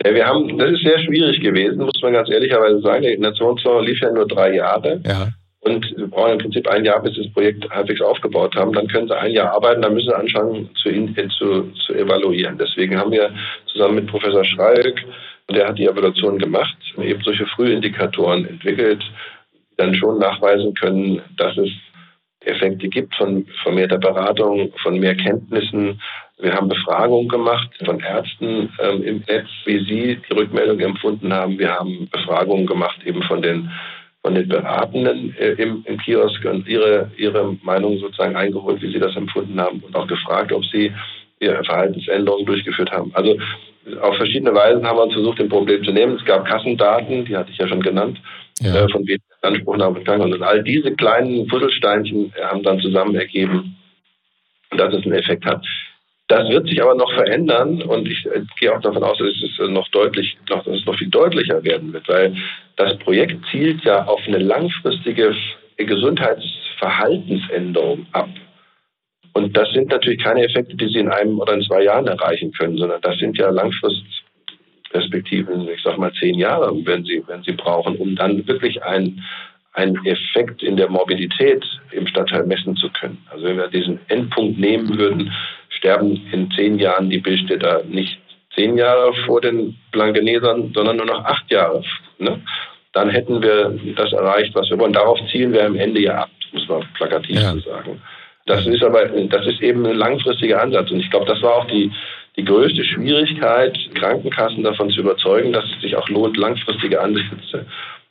Ja, 0.04 0.14
wir 0.14 0.26
haben, 0.26 0.59
das 0.59 0.73
ist 0.73 0.82
sehr 0.82 0.99
schwierig 1.00 1.40
gewesen, 1.40 1.78
muss 1.78 2.00
man 2.02 2.12
ganz 2.12 2.28
ehrlicherweise 2.28 2.80
sagen. 2.80 3.02
Der 3.02 3.18
Nationsfonds 3.18 3.87
lief 3.87 4.00
ja 4.00 4.11
nur 4.11 4.26
drei 4.26 4.54
Jahre. 4.54 5.00
Ja. 5.06 5.28
Und 5.61 5.87
wir 5.97 6.09
brauchen 6.09 6.32
im 6.32 6.38
Prinzip 6.38 6.66
ein 6.66 6.85
Jahr, 6.85 7.00
bis 7.00 7.16
das 7.16 7.32
Projekt 7.32 7.71
halbwegs 7.71 8.00
aufgebaut 8.00 8.56
haben. 8.56 8.73
Dann 8.73 8.88
können 8.88 9.06
sie 9.06 9.16
ein 9.16 9.30
Jahr 9.30 9.52
arbeiten, 9.52 9.82
dann 9.82 9.94
müssen 9.94 10.09
sie 10.09 10.16
anfangen 10.16 10.68
zu, 10.82 10.90
zu, 11.38 11.71
zu 11.87 11.94
evaluieren. 11.94 12.59
Deswegen 12.59 12.99
haben 12.99 13.12
wir 13.12 13.32
zusammen 13.66 13.94
mit 13.94 14.09
Professor 14.09 14.44
Schreik, 14.44 15.04
der 15.51 15.69
hat 15.69 15.79
die 15.79 15.87
Evaluation 15.87 16.39
gemacht, 16.39 16.77
eben 16.99 17.23
solche 17.23 17.47
Frühindikatoren 17.47 18.47
entwickelt, 18.47 19.03
die 19.53 19.77
dann 19.77 19.95
schon 19.95 20.19
nachweisen 20.19 20.75
können, 20.75 21.21
dass 21.37 21.57
es 21.57 21.71
Effekte 22.45 22.89
gibt 22.89 23.15
von 23.15 23.47
vermehrter 23.63 23.99
Beratung, 23.99 24.73
von 24.83 24.99
mehr 24.99 25.15
Kenntnissen. 25.15 26.01
Wir 26.39 26.55
haben 26.55 26.69
Befragungen 26.69 27.29
gemacht 27.29 27.69
von 27.85 28.01
Ärzten 28.01 28.73
ähm, 28.81 29.03
im 29.05 29.25
Netz, 29.29 29.49
wie 29.65 29.79
sie 29.85 30.21
die 30.29 30.35
Rückmeldung 30.35 30.81
empfunden 30.81 31.33
haben. 31.33 31.59
Wir 31.59 31.73
haben 31.73 32.09
Befragungen 32.11 32.67
gemacht 32.67 32.99
eben 33.05 33.23
von 33.23 33.43
den 33.43 33.71
von 34.23 34.37
den 34.37 34.49
Beratenden 34.49 35.35
äh, 35.37 35.53
im, 35.55 35.83
im 35.85 35.99
Kiosk 35.99 36.45
und 36.45 36.69
ihre, 36.69 37.11
ihre 37.17 37.57
Meinung 37.63 37.99
sozusagen 37.99 38.37
eingeholt, 38.37 38.81
wie 38.81 38.93
sie 38.93 39.01
das 39.01 39.17
empfunden 39.17 39.61
haben 39.61 39.81
und 39.81 39.97
auch 39.97 40.07
gefragt, 40.07 40.53
ob 40.53 40.65
sie 40.67 40.93
Verhaltensänderungen 41.65 42.47
durchgeführt 42.47 42.91
haben. 42.91 43.11
Also 43.15 43.37
auf 44.01 44.17
verschiedene 44.17 44.55
Weisen 44.55 44.87
haben 44.87 44.97
wir 44.97 45.03
uns 45.05 45.15
versucht, 45.15 45.41
dem 45.41 45.49
Problem 45.49 45.83
zu 45.85 45.93
nehmen. 45.93 46.17
Es 46.17 46.25
gab 46.25 46.47
Kassendaten, 46.47 47.25
die 47.25 47.37
hatte 47.37 47.51
ich 47.51 47.59
ja 47.59 47.67
schon 47.67 47.83
genannt, 47.83 48.21
ja. 48.61 48.73
äh, 48.75 48.89
von 48.89 49.05
weniger 49.07 49.25
Anspruchnahme 49.43 49.99
und 49.99 50.43
all 50.43 50.63
diese 50.63 50.95
kleinen 50.95 51.49
Puzzlesteinchen 51.49 52.33
haben 52.43 52.63
dann 52.63 52.79
zusammen 52.81 53.17
ergeben, 53.17 53.77
dass 54.77 54.95
es 54.95 55.05
einen 55.05 55.15
Effekt 55.15 55.45
hat. 55.45 55.67
Das 56.29 56.49
wird 56.49 56.69
sich 56.69 56.81
aber 56.81 56.95
noch 56.95 57.13
verändern 57.13 57.83
und 57.83 58.09
ich 58.09 58.25
äh, 58.27 58.43
gehe 58.59 58.73
auch 58.75 58.81
davon 58.81 59.03
aus, 59.03 59.19
dass 59.19 59.29
es 59.29 59.59
noch 59.69 59.89
deutlich, 59.89 60.39
dass 60.47 60.67
es 60.67 60.87
noch 60.87 60.97
viel 60.97 61.11
deutlicher 61.11 61.63
werden 61.65 61.93
wird, 61.93 62.09
weil 62.09 62.35
das 62.77 62.97
Projekt 62.99 63.45
zielt 63.51 63.85
ja 63.85 64.05
auf 64.05 64.21
eine 64.27 64.39
langfristige 64.39 65.35
Gesundheitsverhaltensänderung 65.77 68.07
ab. 68.13 68.31
Und 69.35 69.57
das 69.57 69.71
sind 69.73 69.91
natürlich 69.91 70.23
keine 70.23 70.45
Effekte, 70.45 70.77
die 70.77 70.89
Sie 70.89 70.99
in 70.99 71.09
einem 71.09 71.41
oder 71.41 71.55
in 71.55 71.62
zwei 71.62 71.85
Jahren 71.85 72.07
erreichen 72.07 72.53
können, 72.53 72.77
sondern 72.77 73.01
das 73.01 73.17
sind 73.19 73.39
ja 73.39 73.49
Langfristperspektiven, 73.51 75.67
ich 75.69 75.83
sage 75.83 75.99
mal 75.99 76.12
zehn 76.21 76.39
Jahre, 76.39 76.71
wenn 76.85 77.05
Sie, 77.05 77.23
wenn 77.27 77.43
Sie 77.43 77.53
brauchen, 77.53 77.97
um 77.97 78.15
dann 78.15 78.47
wirklich 78.47 78.83
ein 78.83 79.23
einen 79.75 80.05
Effekt 80.05 80.62
in 80.62 80.77
der 80.77 80.91
Mobilität 80.91 81.65
im 81.93 82.07
Stadtteil 82.07 82.45
messen 82.45 82.77
zu 82.77 82.91
können. 82.91 83.25
Also 83.31 83.47
wenn 83.47 83.57
wir 83.57 83.69
diesen 83.69 83.99
Endpunkt 84.09 84.59
nehmen 84.59 84.99
würden, 84.99 85.33
sterben 85.71 86.21
in 86.31 86.51
zehn 86.51 86.79
Jahren 86.79 87.09
die 87.09 87.19
Bildstädter 87.19 87.83
nicht 87.85 88.19
zehn 88.55 88.77
Jahre 88.77 89.15
vor 89.25 89.41
den 89.41 89.77
Blankenesern, 89.91 90.73
sondern 90.75 90.97
nur 90.97 91.07
noch 91.07 91.25
acht 91.25 91.51
Jahre. 91.51 91.83
Ne? 92.19 92.43
Dann 92.93 93.09
hätten 93.09 93.43
wir 93.43 93.79
das 93.97 94.12
erreicht, 94.12 94.55
was 94.55 94.69
wir 94.69 94.79
wollen. 94.79 94.93
Darauf 94.93 95.19
zielen 95.31 95.55
wir 95.55 95.65
am 95.65 95.77
Ende 95.77 96.03
ja 96.03 96.25
ab, 96.25 96.31
muss 96.53 96.69
man 96.69 96.87
plakativ 96.95 97.37
ja. 97.37 97.57
sagen. 97.57 98.03
Das 98.47 98.67
ist 98.67 98.83
aber, 98.83 99.07
das 99.07 99.47
ist 99.47 99.61
eben 99.61 99.87
ein 99.87 99.97
langfristiger 99.97 100.61
Ansatz. 100.61 100.91
Und 100.91 101.00
ich 101.00 101.11
glaube, 101.11 101.26
das 101.26 101.41
war 101.43 101.57
auch 101.57 101.67
die, 101.67 101.93
die 102.37 102.45
größte 102.45 102.85
Schwierigkeit, 102.85 103.76
Krankenkassen 103.95 104.65
davon 104.65 104.91
zu 104.91 105.00
überzeugen, 105.00 105.52
dass 105.52 105.65
es 105.65 105.83
sich 105.83 105.97
auch 105.97 106.09
lohnt, 106.09 106.37
langfristige 106.37 107.00
Ansätze 107.00 107.67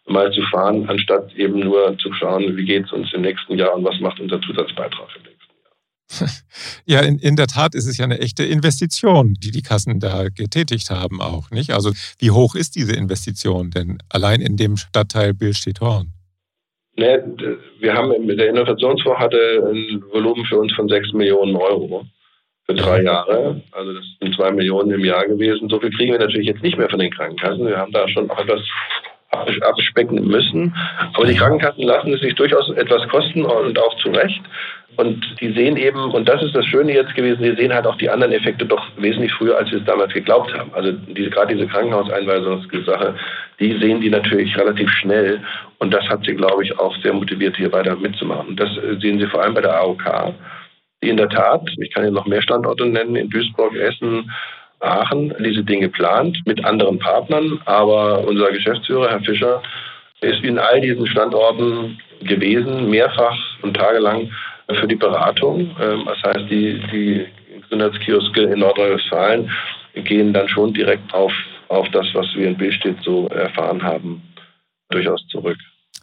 mal 0.07 0.31
zu 0.31 0.41
fahren, 0.43 0.87
anstatt 0.89 1.33
eben 1.35 1.59
nur 1.59 1.97
zu 1.97 2.11
schauen, 2.13 2.55
wie 2.57 2.65
geht 2.65 2.85
es 2.85 2.91
uns 2.91 3.13
im 3.13 3.21
nächsten 3.21 3.57
Jahr 3.57 3.75
und 3.75 3.83
was 3.83 3.99
macht 3.99 4.19
unser 4.19 4.41
Zusatzbeitrag 4.41 5.07
im 5.15 5.23
nächsten 5.23 6.27
Jahr. 6.27 6.29
Ja, 6.85 7.01
in, 7.01 7.19
in 7.19 7.35
der 7.35 7.47
Tat 7.47 7.75
ist 7.75 7.85
es 7.85 7.97
ja 7.97 8.05
eine 8.05 8.19
echte 8.19 8.43
Investition, 8.43 9.35
die 9.35 9.51
die 9.51 9.61
Kassen 9.61 9.99
da 9.99 10.29
getätigt 10.29 10.89
haben 10.89 11.21
auch, 11.21 11.51
nicht? 11.51 11.71
Also 11.71 11.91
wie 12.19 12.31
hoch 12.31 12.55
ist 12.55 12.75
diese 12.75 12.93
Investition 12.93 13.71
denn 13.71 13.99
allein 14.09 14.41
in 14.41 14.57
dem 14.57 14.77
Stadtteil 14.77 15.33
Billstedt-Horn? 15.33 16.13
Ne, 16.97 17.23
wir 17.79 17.93
haben, 17.93 18.27
der 18.27 18.49
Innovationsfonds 18.49 19.19
hatte 19.19 19.63
ein 19.71 20.03
Volumen 20.11 20.45
für 20.45 20.59
uns 20.59 20.73
von 20.73 20.89
6 20.89 21.13
Millionen 21.13 21.55
Euro 21.55 22.05
für 22.65 22.75
drei 22.75 23.03
Jahre. 23.03 23.61
Also 23.71 23.93
das 23.93 24.03
sind 24.19 24.35
2 24.35 24.51
Millionen 24.51 24.91
im 24.91 25.05
Jahr 25.05 25.25
gewesen. 25.25 25.69
So 25.69 25.79
viel 25.79 25.91
kriegen 25.91 26.11
wir 26.11 26.19
natürlich 26.19 26.47
jetzt 26.47 26.63
nicht 26.63 26.77
mehr 26.77 26.89
von 26.89 26.99
den 26.99 27.11
Krankenkassen. 27.11 27.65
Wir 27.65 27.77
haben 27.77 27.93
da 27.93 28.07
schon 28.07 28.29
auch 28.29 28.39
etwas 28.39 28.61
abspecken 29.31 30.27
müssen. 30.27 30.75
Aber 31.13 31.25
die 31.25 31.35
Krankenkassen 31.35 31.83
lassen 31.83 32.13
es 32.13 32.21
sich 32.21 32.35
durchaus 32.35 32.69
etwas 32.71 33.07
kosten 33.09 33.43
und 33.45 33.79
auch 33.79 33.95
zu 33.97 34.09
Recht. 34.09 34.41
Und 34.97 35.23
die 35.39 35.53
sehen 35.53 35.77
eben, 35.77 36.11
und 36.11 36.27
das 36.27 36.43
ist 36.43 36.53
das 36.53 36.65
Schöne 36.65 36.93
jetzt 36.93 37.15
gewesen, 37.15 37.41
die 37.41 37.55
sehen 37.55 37.73
halt 37.73 37.87
auch 37.87 37.95
die 37.95 38.09
anderen 38.09 38.33
Effekte 38.33 38.65
doch 38.65 38.85
wesentlich 38.97 39.31
früher, 39.33 39.57
als 39.57 39.71
wir 39.71 39.79
es 39.79 39.85
damals 39.85 40.13
geglaubt 40.13 40.53
haben. 40.53 40.69
Also 40.73 40.91
diese, 40.91 41.29
gerade 41.29 41.55
diese 41.55 41.67
Krankenhauseinweisungssache, 41.67 43.15
die 43.59 43.79
sehen 43.79 44.01
die 44.01 44.09
natürlich 44.09 44.55
relativ 44.57 44.89
schnell. 44.91 45.39
Und 45.79 45.93
das 45.93 46.07
hat 46.09 46.25
sie, 46.25 46.35
glaube 46.35 46.63
ich, 46.63 46.77
auch 46.77 46.95
sehr 46.97 47.13
motiviert, 47.13 47.55
hier 47.55 47.71
weiter 47.71 47.95
mitzumachen. 47.95 48.49
Und 48.49 48.59
das 48.59 48.69
äh, 48.77 48.99
sehen 48.99 49.19
Sie 49.19 49.27
vor 49.27 49.41
allem 49.41 49.53
bei 49.53 49.61
der 49.61 49.79
AOK, 49.79 50.33
die 51.01 51.09
in 51.09 51.17
der 51.17 51.29
Tat, 51.29 51.61
ich 51.79 51.93
kann 51.93 52.03
Ihnen 52.03 52.13
noch 52.13 52.27
mehr 52.27 52.41
Standorte 52.41 52.85
nennen, 52.85 53.15
in 53.15 53.29
Duisburg, 53.29 53.75
Essen, 53.75 54.29
Aachen 54.81 55.33
diese 55.39 55.63
Dinge 55.63 55.89
plant 55.89 56.37
mit 56.45 56.63
anderen 56.65 56.99
Partnern. 56.99 57.59
Aber 57.65 58.27
unser 58.27 58.51
Geschäftsführer, 58.51 59.09
Herr 59.09 59.21
Fischer, 59.21 59.61
ist 60.21 60.43
in 60.43 60.59
all 60.59 60.81
diesen 60.81 61.07
Standorten 61.07 61.99
gewesen, 62.21 62.89
mehrfach 62.89 63.37
und 63.61 63.75
tagelang 63.75 64.31
für 64.79 64.87
die 64.87 64.95
Beratung. 64.95 65.75
Ähm, 65.79 66.05
das 66.05 66.21
heißt, 66.23 66.49
die, 66.49 66.81
die 66.91 67.25
Gesundheitskioske 67.61 68.41
in 68.43 68.59
Nordrhein-Westfalen 68.59 69.49
gehen 69.95 70.33
dann 70.33 70.47
schon 70.47 70.73
direkt 70.73 71.13
auf, 71.13 71.33
auf 71.67 71.87
das, 71.89 72.07
was 72.13 72.27
wir 72.35 72.47
in 72.47 72.57
Billstedt 72.57 72.97
so 73.03 73.27
erfahren 73.27 73.81
haben, 73.81 74.21
durchaus 74.89 75.25
zurück. 75.27 75.57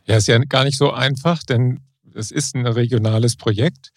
Ja, 0.07 0.17
ist 0.17 0.29
ja 0.29 0.38
gar 0.38 0.64
nicht 0.64 0.79
so 0.79 0.93
einfach, 0.93 1.43
denn 1.43 1.81
es 2.14 2.31
ist 2.31 2.55
ein 2.55 2.67
regionales 2.67 3.37
Projekt 3.37 3.91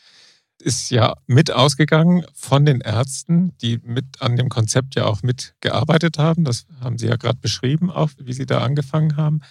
ist 0.62 0.92
ja 0.92 1.16
mit 1.28 1.52
ausgegangen 1.52 2.26
von 2.34 2.66
den 2.66 2.82
Ärzten, 2.82 3.56
die 3.62 3.80
mit 3.84 4.06
an 4.20 4.38
dem 4.38 4.50
Konzept 4.50 4.96
ja 4.96 5.06
auch 5.06 5.24
mitgearbeitet 5.24 6.18
haben. 6.18 6.44
Das 6.44 6.66
haben 6.82 6.98
Sie 6.98 7.08
ja 7.08 7.16
gerade 7.16 7.40
beschrieben, 7.42 7.92
auch 7.92 8.10
wie 8.18 8.34
Sie 8.34 8.46
da 8.46 8.60
angefangen 8.60 9.18
haben. 9.18 9.42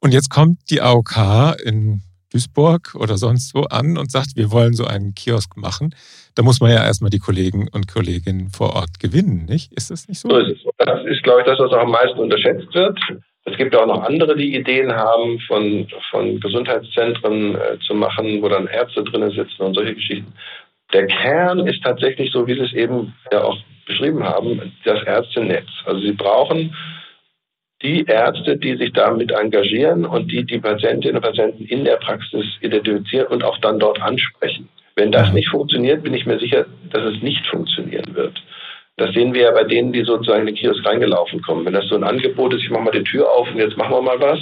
Und 0.00 0.12
jetzt 0.12 0.28
kommt 0.28 0.70
die 0.70 0.82
AOK 0.82 1.56
in 1.64 2.02
Duisburg 2.34 2.94
oder 2.96 3.16
sonst 3.16 3.54
wo 3.54 3.62
an 3.62 3.96
und 3.96 4.10
sagt, 4.10 4.36
wir 4.36 4.50
wollen 4.50 4.74
so 4.74 4.84
einen 4.84 5.14
Kiosk 5.14 5.56
machen. 5.56 5.94
Da 6.34 6.42
muss 6.42 6.60
man 6.60 6.70
ja 6.70 6.84
erstmal 6.84 7.10
die 7.10 7.20
Kollegen 7.20 7.68
und 7.68 7.86
Kolleginnen 7.86 8.50
vor 8.50 8.74
Ort 8.74 8.98
gewinnen, 8.98 9.44
nicht? 9.44 9.72
Ist 9.72 9.90
das 9.90 10.08
nicht 10.08 10.18
so? 10.18 10.28
so 10.28 10.38
ist 10.38 10.66
das 10.78 11.00
ist, 11.06 11.22
glaube 11.22 11.40
ich, 11.40 11.46
das, 11.46 11.58
was 11.58 11.70
auch 11.70 11.82
am 11.82 11.92
meisten 11.92 12.18
unterschätzt 12.18 12.74
wird. 12.74 12.98
Es 13.46 13.56
gibt 13.58 13.76
auch 13.76 13.86
noch 13.86 14.02
andere, 14.02 14.36
die 14.36 14.56
Ideen 14.56 14.94
haben, 14.94 15.38
von, 15.40 15.86
von 16.10 16.40
Gesundheitszentren 16.40 17.54
äh, 17.54 17.78
zu 17.86 17.94
machen, 17.94 18.40
wo 18.42 18.48
dann 18.48 18.66
Ärzte 18.66 19.04
drinnen 19.04 19.30
sitzen 19.30 19.62
und 19.62 19.74
solche 19.74 19.94
Geschichten. 19.94 20.32
Der 20.92 21.06
Kern 21.06 21.66
ist 21.66 21.82
tatsächlich 21.82 22.30
so, 22.32 22.46
wie 22.46 22.54
Sie 22.54 22.60
es 22.60 22.72
eben 22.72 23.14
ja 23.30 23.42
auch 23.42 23.58
beschrieben 23.86 24.24
haben, 24.24 24.72
das 24.84 25.02
Ärztenetz. 25.02 25.68
Also 25.84 26.00
Sie 26.00 26.12
brauchen 26.12 26.74
die 27.82 28.04
Ärzte, 28.04 28.56
die 28.56 28.76
sich 28.76 28.92
damit 28.92 29.30
engagieren 29.30 30.06
und 30.06 30.32
die 30.32 30.44
die 30.44 30.58
Patientinnen 30.58 31.16
und 31.16 31.22
Patienten 31.22 31.64
in 31.66 31.84
der 31.84 31.96
Praxis 31.96 32.46
identifizieren 32.62 33.26
und 33.26 33.44
auch 33.44 33.58
dann 33.58 33.78
dort 33.78 34.00
ansprechen. 34.00 34.68
Wenn 34.96 35.12
das 35.12 35.32
nicht 35.32 35.48
funktioniert, 35.48 36.02
bin 36.02 36.14
ich 36.14 36.24
mir 36.24 36.38
sicher, 36.38 36.66
dass 36.90 37.02
es 37.14 37.22
nicht 37.22 37.44
funktionieren 37.46 38.14
wird. 38.14 38.42
Das 38.96 39.12
sehen 39.12 39.34
wir 39.34 39.42
ja 39.42 39.50
bei 39.50 39.64
denen, 39.64 39.92
die 39.92 40.04
sozusagen 40.04 40.40
in 40.40 40.46
den 40.46 40.54
Kiosk 40.54 40.86
reingelaufen 40.86 41.42
kommen. 41.42 41.64
Wenn 41.64 41.72
das 41.72 41.88
so 41.88 41.96
ein 41.96 42.04
Angebot 42.04 42.54
ist, 42.54 42.62
ich 42.62 42.70
mache 42.70 42.84
mal 42.84 42.92
die 42.92 43.02
Tür 43.02 43.28
auf 43.28 43.50
und 43.50 43.58
jetzt 43.58 43.76
machen 43.76 43.90
wir 43.90 44.02
mal 44.02 44.20
was. 44.20 44.38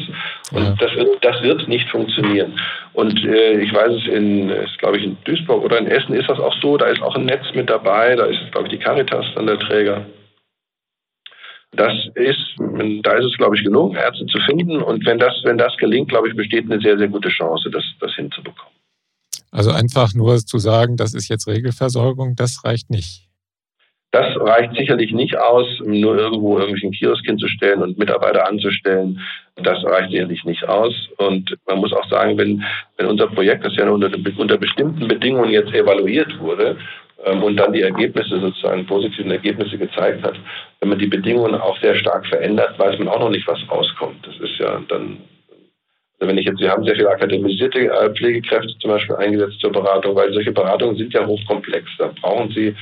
Und 0.52 0.62
ja. 0.62 0.74
das, 0.78 0.94
wird, 0.94 1.24
das 1.24 1.42
wird 1.42 1.68
nicht 1.68 1.88
funktionieren. 1.88 2.58
Und 2.92 3.24
äh, 3.24 3.60
ich 3.60 3.72
weiß 3.72 3.92
es 3.92 4.06
in, 4.12 4.50
ist, 4.50 4.78
glaube 4.78 4.98
ich, 4.98 5.04
in 5.04 5.16
Duisburg 5.24 5.64
oder 5.64 5.78
in 5.78 5.86
Essen 5.86 6.14
ist 6.14 6.28
das 6.28 6.38
auch 6.38 6.54
so. 6.60 6.76
Da 6.76 6.86
ist 6.86 7.00
auch 7.00 7.14
ein 7.14 7.24
Netz 7.24 7.46
mit 7.54 7.70
dabei. 7.70 8.14
Da 8.14 8.26
ist, 8.26 8.40
glaube 8.52 8.66
ich, 8.66 8.74
die 8.74 8.78
Caritas 8.78 9.24
dann 9.34 9.46
der 9.46 9.58
Träger. 9.58 10.04
Das 11.74 11.94
ist, 12.16 12.36
da 13.02 13.12
ist 13.12 13.24
es, 13.24 13.36
glaube 13.38 13.56
ich, 13.56 13.64
gelungen, 13.64 13.96
Ärzte 13.96 14.26
zu 14.26 14.38
finden. 14.40 14.82
Und 14.82 15.06
wenn 15.06 15.18
das, 15.18 15.32
wenn 15.44 15.56
das 15.56 15.74
gelingt, 15.78 16.10
glaube 16.10 16.28
ich, 16.28 16.36
besteht 16.36 16.70
eine 16.70 16.78
sehr, 16.82 16.98
sehr 16.98 17.08
gute 17.08 17.30
Chance, 17.30 17.70
das, 17.70 17.84
das 18.00 18.14
hinzubekommen. 18.14 18.74
Also 19.50 19.70
einfach 19.70 20.12
nur 20.12 20.36
zu 20.38 20.58
sagen, 20.58 20.98
das 20.98 21.14
ist 21.14 21.28
jetzt 21.28 21.46
Regelversorgung, 21.46 22.36
das 22.36 22.62
reicht 22.64 22.90
nicht. 22.90 23.31
Das 24.12 24.26
reicht 24.38 24.74
sicherlich 24.76 25.12
nicht 25.12 25.36
aus, 25.38 25.66
nur 25.84 26.18
irgendwo 26.18 26.58
irgendwelchen 26.58 26.92
Kiosk 26.92 27.24
hinzustellen 27.24 27.82
und 27.82 27.98
Mitarbeiter 27.98 28.46
anzustellen. 28.46 29.18
Das 29.56 29.82
reicht 29.84 30.10
sicherlich 30.10 30.44
nicht 30.44 30.68
aus. 30.68 30.92
Und 31.16 31.56
man 31.66 31.78
muss 31.78 31.94
auch 31.94 32.08
sagen, 32.10 32.36
wenn, 32.36 32.62
wenn 32.98 33.06
unser 33.06 33.26
Projekt, 33.28 33.64
das 33.64 33.74
ja 33.74 33.88
unter, 33.88 34.10
unter 34.36 34.58
bestimmten 34.58 35.08
Bedingungen 35.08 35.50
jetzt 35.50 35.72
evaluiert 35.72 36.38
wurde, 36.40 36.76
ähm, 37.24 37.42
und 37.42 37.56
dann 37.56 37.72
die 37.72 37.82
Ergebnisse 37.82 38.40
sozusagen, 38.40 38.86
positiven 38.86 39.30
Ergebnisse 39.30 39.78
gezeigt 39.78 40.22
hat, 40.24 40.34
wenn 40.80 40.88
man 40.88 40.98
die 40.98 41.06
Bedingungen 41.06 41.54
auch 41.54 41.80
sehr 41.80 41.94
stark 41.94 42.26
verändert, 42.26 42.78
weiß 42.78 42.98
man 42.98 43.08
auch 43.08 43.20
noch 43.20 43.30
nicht, 43.30 43.46
was 43.46 43.60
rauskommt. 43.70 44.26
Das 44.26 44.34
ist 44.40 44.58
ja 44.58 44.80
dann, 44.88 45.18
also 46.18 46.28
wenn 46.28 46.38
ich 46.38 46.46
jetzt, 46.46 46.60
wir 46.60 46.70
haben 46.70 46.84
sehr 46.84 46.96
viele 46.96 47.10
akademisierte 47.10 47.78
äh, 47.78 48.10
Pflegekräfte 48.14 48.76
zum 48.78 48.90
Beispiel 48.90 49.16
eingesetzt 49.16 49.60
zur 49.60 49.72
Beratung, 49.72 50.16
weil 50.16 50.32
solche 50.32 50.52
Beratungen 50.52 50.96
sind 50.96 51.12
ja 51.12 51.24
hochkomplex. 51.24 51.88
Da 51.98 52.12
brauchen 52.20 52.50
Sie 52.50 52.74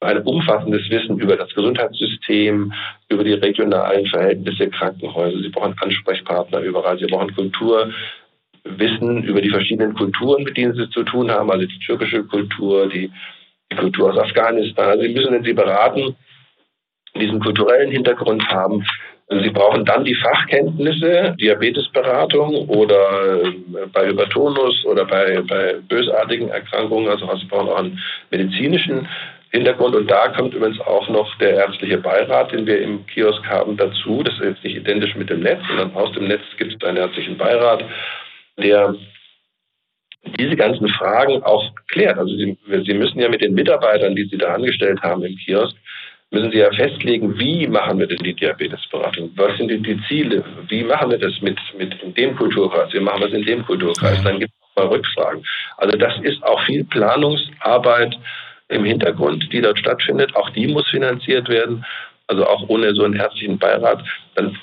ein 0.00 0.22
umfassendes 0.22 0.88
Wissen 0.90 1.18
über 1.18 1.36
das 1.36 1.54
Gesundheitssystem, 1.54 2.72
über 3.08 3.24
die 3.24 3.32
regionalen 3.32 4.06
Verhältnisse 4.06 4.68
Krankenhäuser. 4.68 5.38
Sie 5.40 5.48
brauchen 5.48 5.74
Ansprechpartner 5.80 6.60
überall. 6.60 6.98
Sie 6.98 7.06
brauchen 7.06 7.34
Kulturwissen 7.34 9.24
über 9.24 9.40
die 9.40 9.50
verschiedenen 9.50 9.94
Kulturen, 9.94 10.44
mit 10.44 10.56
denen 10.56 10.74
Sie 10.74 10.90
zu 10.90 11.04
tun 11.04 11.30
haben, 11.30 11.50
also 11.50 11.66
die 11.66 11.78
türkische 11.78 12.24
Kultur, 12.24 12.88
die 12.88 13.10
die 13.72 13.76
Kultur 13.76 14.12
aus 14.12 14.18
Afghanistan. 14.18 14.90
Also 14.90 15.02
Sie 15.02 15.14
müssen, 15.14 15.32
wenn 15.32 15.44
Sie 15.44 15.52
beraten, 15.52 16.16
diesen 17.16 17.40
kulturellen 17.40 17.90
Hintergrund 17.90 18.46
haben. 18.48 18.84
Sie 19.30 19.50
brauchen 19.50 19.84
dann 19.86 20.04
die 20.04 20.14
Fachkenntnisse, 20.14 21.34
Diabetesberatung 21.40 22.68
oder 22.68 23.42
äh, 23.42 23.52
bei 23.90 24.08
Hypertonus 24.08 24.84
oder 24.84 25.06
bei, 25.06 25.40
bei 25.48 25.76
bösartigen 25.88 26.48
Erkrankungen. 26.48 27.08
Also 27.08 27.26
Sie 27.36 27.46
brauchen 27.46 27.68
auch 27.68 27.78
einen 27.78 27.98
medizinischen 28.30 29.08
Hintergrund. 29.54 29.94
Und 29.94 30.10
da 30.10 30.28
kommt 30.28 30.52
übrigens 30.52 30.80
auch 30.80 31.08
noch 31.08 31.32
der 31.38 31.54
ärztliche 31.54 31.98
Beirat, 31.98 32.50
den 32.50 32.66
wir 32.66 32.80
im 32.80 33.06
Kiosk 33.06 33.44
haben, 33.46 33.76
dazu. 33.76 34.22
Das 34.24 34.34
ist 34.34 34.44
jetzt 34.44 34.64
nicht 34.64 34.76
identisch 34.76 35.14
mit 35.14 35.30
dem 35.30 35.40
Netz, 35.40 35.60
sondern 35.68 35.94
aus 35.94 36.12
dem 36.12 36.26
Netz 36.26 36.42
gibt 36.58 36.74
es 36.74 36.88
einen 36.88 36.96
ärztlichen 36.96 37.38
Beirat, 37.38 37.84
der 38.58 38.96
diese 40.38 40.56
ganzen 40.56 40.88
Fragen 40.88 41.42
auch 41.44 41.70
klärt. 41.88 42.18
Also 42.18 42.34
Sie, 42.34 42.58
Sie 42.84 42.94
müssen 42.94 43.20
ja 43.20 43.28
mit 43.28 43.42
den 43.42 43.54
Mitarbeitern, 43.54 44.16
die 44.16 44.24
Sie 44.24 44.38
da 44.38 44.54
angestellt 44.54 45.00
haben 45.02 45.22
im 45.22 45.36
Kiosk, 45.36 45.76
müssen 46.32 46.50
Sie 46.50 46.58
ja 46.58 46.72
festlegen, 46.72 47.38
wie 47.38 47.68
machen 47.68 48.00
wir 48.00 48.08
denn 48.08 48.24
die 48.24 48.34
Diabetesberatung? 48.34 49.30
Was 49.36 49.56
sind 49.56 49.70
denn 49.70 49.84
die 49.84 50.00
Ziele? 50.08 50.42
Wie 50.66 50.82
machen 50.82 51.12
wir 51.12 51.18
das 51.18 51.40
mit, 51.42 51.58
mit 51.78 51.94
in 52.02 52.12
dem 52.14 52.34
Kulturkreis? 52.34 52.92
Wie 52.92 52.98
machen 52.98 53.20
wir 53.20 53.28
es 53.28 53.34
in 53.34 53.44
dem 53.44 53.64
Kulturkreis? 53.64 54.20
Dann 54.24 54.40
gibt 54.40 54.50
es 54.50 54.76
mal 54.76 54.88
Rückfragen. 54.88 55.44
Also 55.76 55.96
das 55.96 56.14
ist 56.22 56.42
auch 56.42 56.60
viel 56.62 56.82
Planungsarbeit 56.84 58.16
im 58.68 58.84
Hintergrund, 58.84 59.48
die 59.52 59.60
dort 59.60 59.78
stattfindet. 59.78 60.34
Auch 60.36 60.50
die 60.50 60.66
muss 60.66 60.88
finanziert 60.88 61.48
werden. 61.48 61.84
Also 62.26 62.46
auch 62.46 62.68
ohne 62.68 62.94
so 62.94 63.04
einen 63.04 63.16
ärztlichen 63.16 63.58
Beirat. 63.58 64.02
Dann 64.34 64.56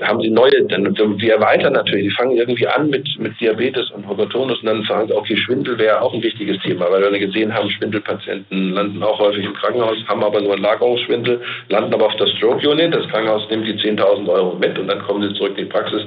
haben 0.00 0.20
sie 0.20 0.30
neue, 0.30 0.64
dann, 0.66 0.94
die 1.18 1.28
erweitern 1.28 1.74
natürlich, 1.74 2.08
die 2.08 2.14
fangen 2.14 2.36
irgendwie 2.36 2.66
an 2.66 2.88
mit, 2.88 3.08
mit 3.18 3.38
Diabetes 3.40 3.90
und 3.90 4.08
Hypertonus 4.08 4.58
und 4.60 4.66
dann 4.66 4.82
sagen 4.84 5.08
sie, 5.08 5.14
okay, 5.14 5.36
Schwindel 5.36 5.78
wäre 5.78 6.00
auch 6.00 6.12
ein 6.14 6.22
wichtiges 6.22 6.60
Thema, 6.62 6.90
weil 6.90 7.02
wir 7.02 7.18
gesehen 7.18 7.54
haben, 7.54 7.70
Schwindelpatienten 7.70 8.72
landen 8.72 9.02
auch 9.02 9.18
häufig 9.18 9.44
im 9.44 9.54
Krankenhaus, 9.54 9.96
haben 10.08 10.24
aber 10.24 10.40
nur 10.40 10.54
einen 10.54 10.62
Lagerungsschwindel, 10.62 11.42
landen 11.68 11.94
aber 11.94 12.06
auf 12.06 12.16
der 12.16 12.26
Stroke 12.28 12.68
Unit, 12.68 12.94
das 12.94 13.06
Krankenhaus 13.08 13.48
nimmt 13.50 13.66
die 13.66 13.78
10.000 13.78 14.28
Euro 14.28 14.56
mit 14.56 14.78
und 14.78 14.88
dann 14.88 15.02
kommen 15.02 15.28
sie 15.28 15.34
zurück 15.36 15.56
in 15.56 15.66
die 15.66 15.70
Praxis 15.70 16.02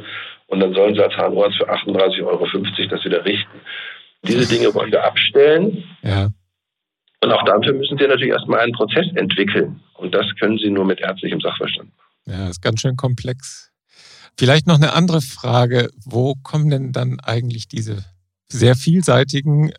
und 0.48 0.60
dann 0.60 0.74
sollen 0.74 0.96
sie 0.96 1.02
als 1.02 1.14
Zahnarzt 1.16 1.58
für 1.58 1.70
38,50 1.70 2.26
Euro 2.26 2.48
das 2.90 3.06
wieder 3.06 3.24
richten. 3.24 3.62
Diese 4.24 4.54
Dinge 4.54 4.74
wollen 4.74 4.92
wir 4.92 5.04
abstellen. 5.04 5.84
Ja. 6.02 6.28
Und 7.26 7.32
auch 7.32 7.44
dafür 7.44 7.74
müssen 7.74 7.98
Sie 7.98 8.06
natürlich 8.06 8.30
erstmal 8.30 8.60
einen 8.60 8.74
Prozess 8.74 9.08
entwickeln. 9.16 9.82
Und 9.96 10.14
das 10.14 10.28
können 10.40 10.60
Sie 10.60 10.70
nur 10.70 10.86
mit 10.86 11.00
ärztlichem 11.00 11.42
Sachverstand. 11.42 11.90
Ja, 12.28 12.50
ist 12.50 12.62
ganz 12.62 12.82
schön 12.82 12.98
komplex. 12.98 13.72
Vielleicht 14.38 14.68
noch 14.68 14.76
eine 14.76 14.94
andere 14.94 15.22
Frage. 15.22 15.90
Wo 16.06 16.36
kommen 16.44 16.70
denn 16.70 16.92
dann 16.92 17.20
eigentlich 17.20 17.68
diese 17.68 18.06
sehr 18.48 18.76
vielseitigen 18.76 19.72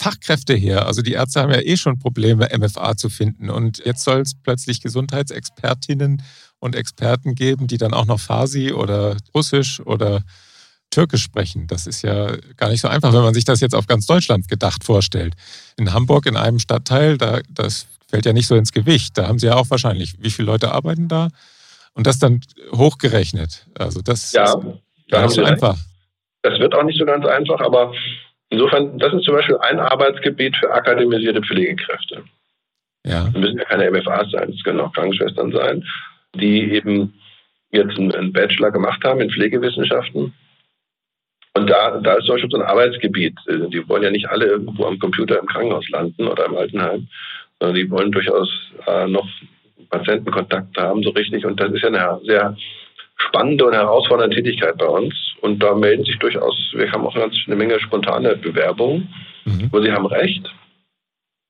Fachkräfte 0.00 0.54
her? 0.54 0.86
Also 0.86 1.02
die 1.02 1.12
Ärzte 1.12 1.42
haben 1.42 1.52
ja 1.52 1.60
eh 1.60 1.76
schon 1.76 1.98
Probleme, 1.98 2.48
MFA 2.56 2.96
zu 2.96 3.10
finden. 3.10 3.50
Und 3.50 3.84
jetzt 3.84 4.02
soll 4.02 4.20
es 4.20 4.32
plötzlich 4.34 4.80
Gesundheitsexpertinnen 4.80 6.22
und 6.58 6.74
Experten 6.74 7.34
geben, 7.34 7.66
die 7.66 7.76
dann 7.76 7.92
auch 7.92 8.06
noch 8.06 8.18
Farsi 8.18 8.72
oder 8.72 9.18
Russisch 9.34 9.80
oder 9.80 10.22
Türkisch 10.94 11.22
sprechen. 11.22 11.66
Das 11.66 11.86
ist 11.86 12.02
ja 12.02 12.36
gar 12.56 12.70
nicht 12.70 12.80
so 12.80 12.88
einfach, 12.88 13.12
wenn 13.12 13.22
man 13.22 13.34
sich 13.34 13.44
das 13.44 13.60
jetzt 13.60 13.74
auf 13.74 13.86
ganz 13.86 14.06
Deutschland 14.06 14.48
gedacht 14.48 14.84
vorstellt. 14.84 15.34
In 15.76 15.92
Hamburg, 15.92 16.26
in 16.26 16.36
einem 16.36 16.60
Stadtteil, 16.60 17.18
da, 17.18 17.40
das 17.50 17.88
fällt 18.08 18.26
ja 18.26 18.32
nicht 18.32 18.46
so 18.46 18.54
ins 18.54 18.72
Gewicht. 18.72 19.18
Da 19.18 19.26
haben 19.26 19.40
Sie 19.40 19.46
ja 19.46 19.56
auch 19.56 19.70
wahrscheinlich, 19.70 20.14
wie 20.22 20.30
viele 20.30 20.46
Leute 20.46 20.70
arbeiten 20.70 21.08
da? 21.08 21.28
Und 21.94 22.06
das 22.06 22.20
dann 22.20 22.40
hochgerechnet. 22.72 23.66
Also 23.76 24.02
das 24.02 24.32
ja, 24.32 24.44
ist 24.44 24.56
gar 25.10 25.22
nicht 25.22 25.34
so 25.34 25.44
einfach. 25.44 25.76
Das 26.42 26.58
wird 26.60 26.74
auch 26.74 26.84
nicht 26.84 26.98
so 26.98 27.06
ganz 27.06 27.26
einfach, 27.26 27.60
aber 27.60 27.92
insofern, 28.50 28.98
das 28.98 29.12
ist 29.14 29.24
zum 29.24 29.34
Beispiel 29.34 29.56
ein 29.58 29.80
Arbeitsgebiet 29.80 30.56
für 30.56 30.72
akademisierte 30.72 31.40
Pflegekräfte. 31.40 32.22
Ja. 33.04 33.24
Das 33.24 33.34
müssen 33.34 33.58
ja 33.58 33.64
keine 33.64 33.90
MFAs 33.90 34.30
sein, 34.30 34.50
es 34.50 34.62
können 34.62 34.80
auch 34.80 34.92
Krankenschwestern 34.92 35.52
sein, 35.52 35.84
die 36.34 36.72
eben 36.72 37.14
jetzt 37.70 37.98
einen 37.98 38.32
Bachelor 38.32 38.70
gemacht 38.70 39.02
haben 39.04 39.20
in 39.20 39.30
Pflegewissenschaften 39.30 40.32
und 41.56 41.70
da, 41.70 42.00
da 42.00 42.14
ist 42.14 42.26
zum 42.26 42.34
Beispiel 42.34 42.50
so 42.50 42.56
ein 42.58 42.66
Arbeitsgebiet. 42.66 43.38
Äh, 43.46 43.68
die 43.70 43.88
wollen 43.88 44.02
ja 44.02 44.10
nicht 44.10 44.28
alle 44.28 44.46
irgendwo 44.46 44.86
am 44.86 44.98
Computer 44.98 45.38
im 45.38 45.46
Krankenhaus 45.46 45.88
landen 45.88 46.26
oder 46.26 46.46
im 46.46 46.56
Altenheim, 46.56 47.08
sondern 47.60 47.76
die 47.76 47.90
wollen 47.90 48.12
durchaus 48.12 48.48
äh, 48.86 49.06
noch 49.06 49.26
Patientenkontakt 49.90 50.76
haben, 50.76 51.02
so 51.02 51.10
richtig. 51.10 51.44
Und 51.44 51.60
das 51.60 51.72
ist 51.72 51.82
ja 51.82 51.88
eine 51.88 52.20
sehr 52.24 52.56
spannende 53.16 53.66
und 53.66 53.74
herausfordernde 53.74 54.34
Tätigkeit 54.34 54.76
bei 54.78 54.86
uns. 54.86 55.14
Und 55.40 55.62
da 55.62 55.74
melden 55.74 56.04
sich 56.04 56.18
durchaus, 56.18 56.56
wir 56.74 56.90
haben 56.90 57.06
auch 57.06 57.14
eine 57.14 57.56
Menge 57.56 57.78
spontane 57.80 58.36
Bewerbungen, 58.36 59.14
mhm. 59.44 59.68
wo 59.70 59.80
Sie 59.80 59.92
haben 59.92 60.06
recht. 60.06 60.50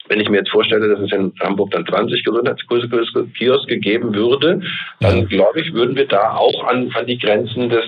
Wenn 0.09 0.21
ich 0.21 0.29
mir 0.29 0.38
jetzt 0.38 0.51
vorstelle, 0.51 0.87
dass 0.87 1.01
es 1.01 1.12
in 1.12 1.33
Hamburg 1.40 1.71
dann 1.71 1.87
20 1.87 2.23
Gesundheitskioske 2.25 3.79
geben 3.79 4.14
würde, 4.14 4.61
dann 5.01 5.27
glaube 5.29 5.61
ich, 5.61 5.73
würden 5.73 5.97
wir 5.97 6.07
da 6.07 6.35
auch 6.35 6.64
an, 6.64 6.90
an 6.95 7.07
die 7.07 7.17
Grenzen 7.17 7.71
des 7.71 7.87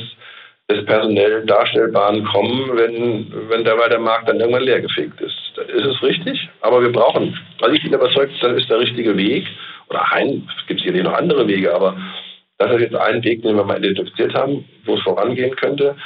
des 0.68 0.85
personell 0.85 1.46
Darstellbaren 1.46 2.24
kommen, 2.24 2.76
wenn, 2.76 3.33
wenn 3.48 3.64
dabei 3.64 3.88
der 3.88 4.00
Markt 4.00 4.29
dann 4.29 4.40
irgendwann 4.40 4.64
leergefegt 4.64 5.20
ist. 5.20 5.37
Da 5.55 5.62
ist 5.62 5.87
es 5.87 6.02
richtig, 6.02 6.48
aber 6.61 6.83
wir 6.83 6.90
brauchen, 6.90 7.38
weil 7.61 7.74
ich 7.74 7.83
bin 7.83 7.92
überzeugt, 7.92 8.33
das 8.40 8.57
ist 8.57 8.68
der 8.68 8.81
richtige 8.81 9.16
Weg. 9.16 9.46
Oder 9.88 10.12
ein, 10.12 10.48
es 10.59 10.66
gibt 10.66 10.81
sicherlich 10.81 11.05
noch 11.05 11.14
andere 11.14 11.46
Wege, 11.46 11.72
aber 11.72 11.96
das 12.59 12.74
ist 12.74 12.81
jetzt 12.81 12.96
ein 12.96 13.22
Weg, 13.22 13.42
den 13.42 13.57
wir 13.57 13.64
mal 13.64 13.79
identifiziert 13.79 14.35
haben, 14.35 14.64
wo 14.85 14.96
es 14.96 15.02
vorangehen 15.02 15.55
könnte. 15.55 15.96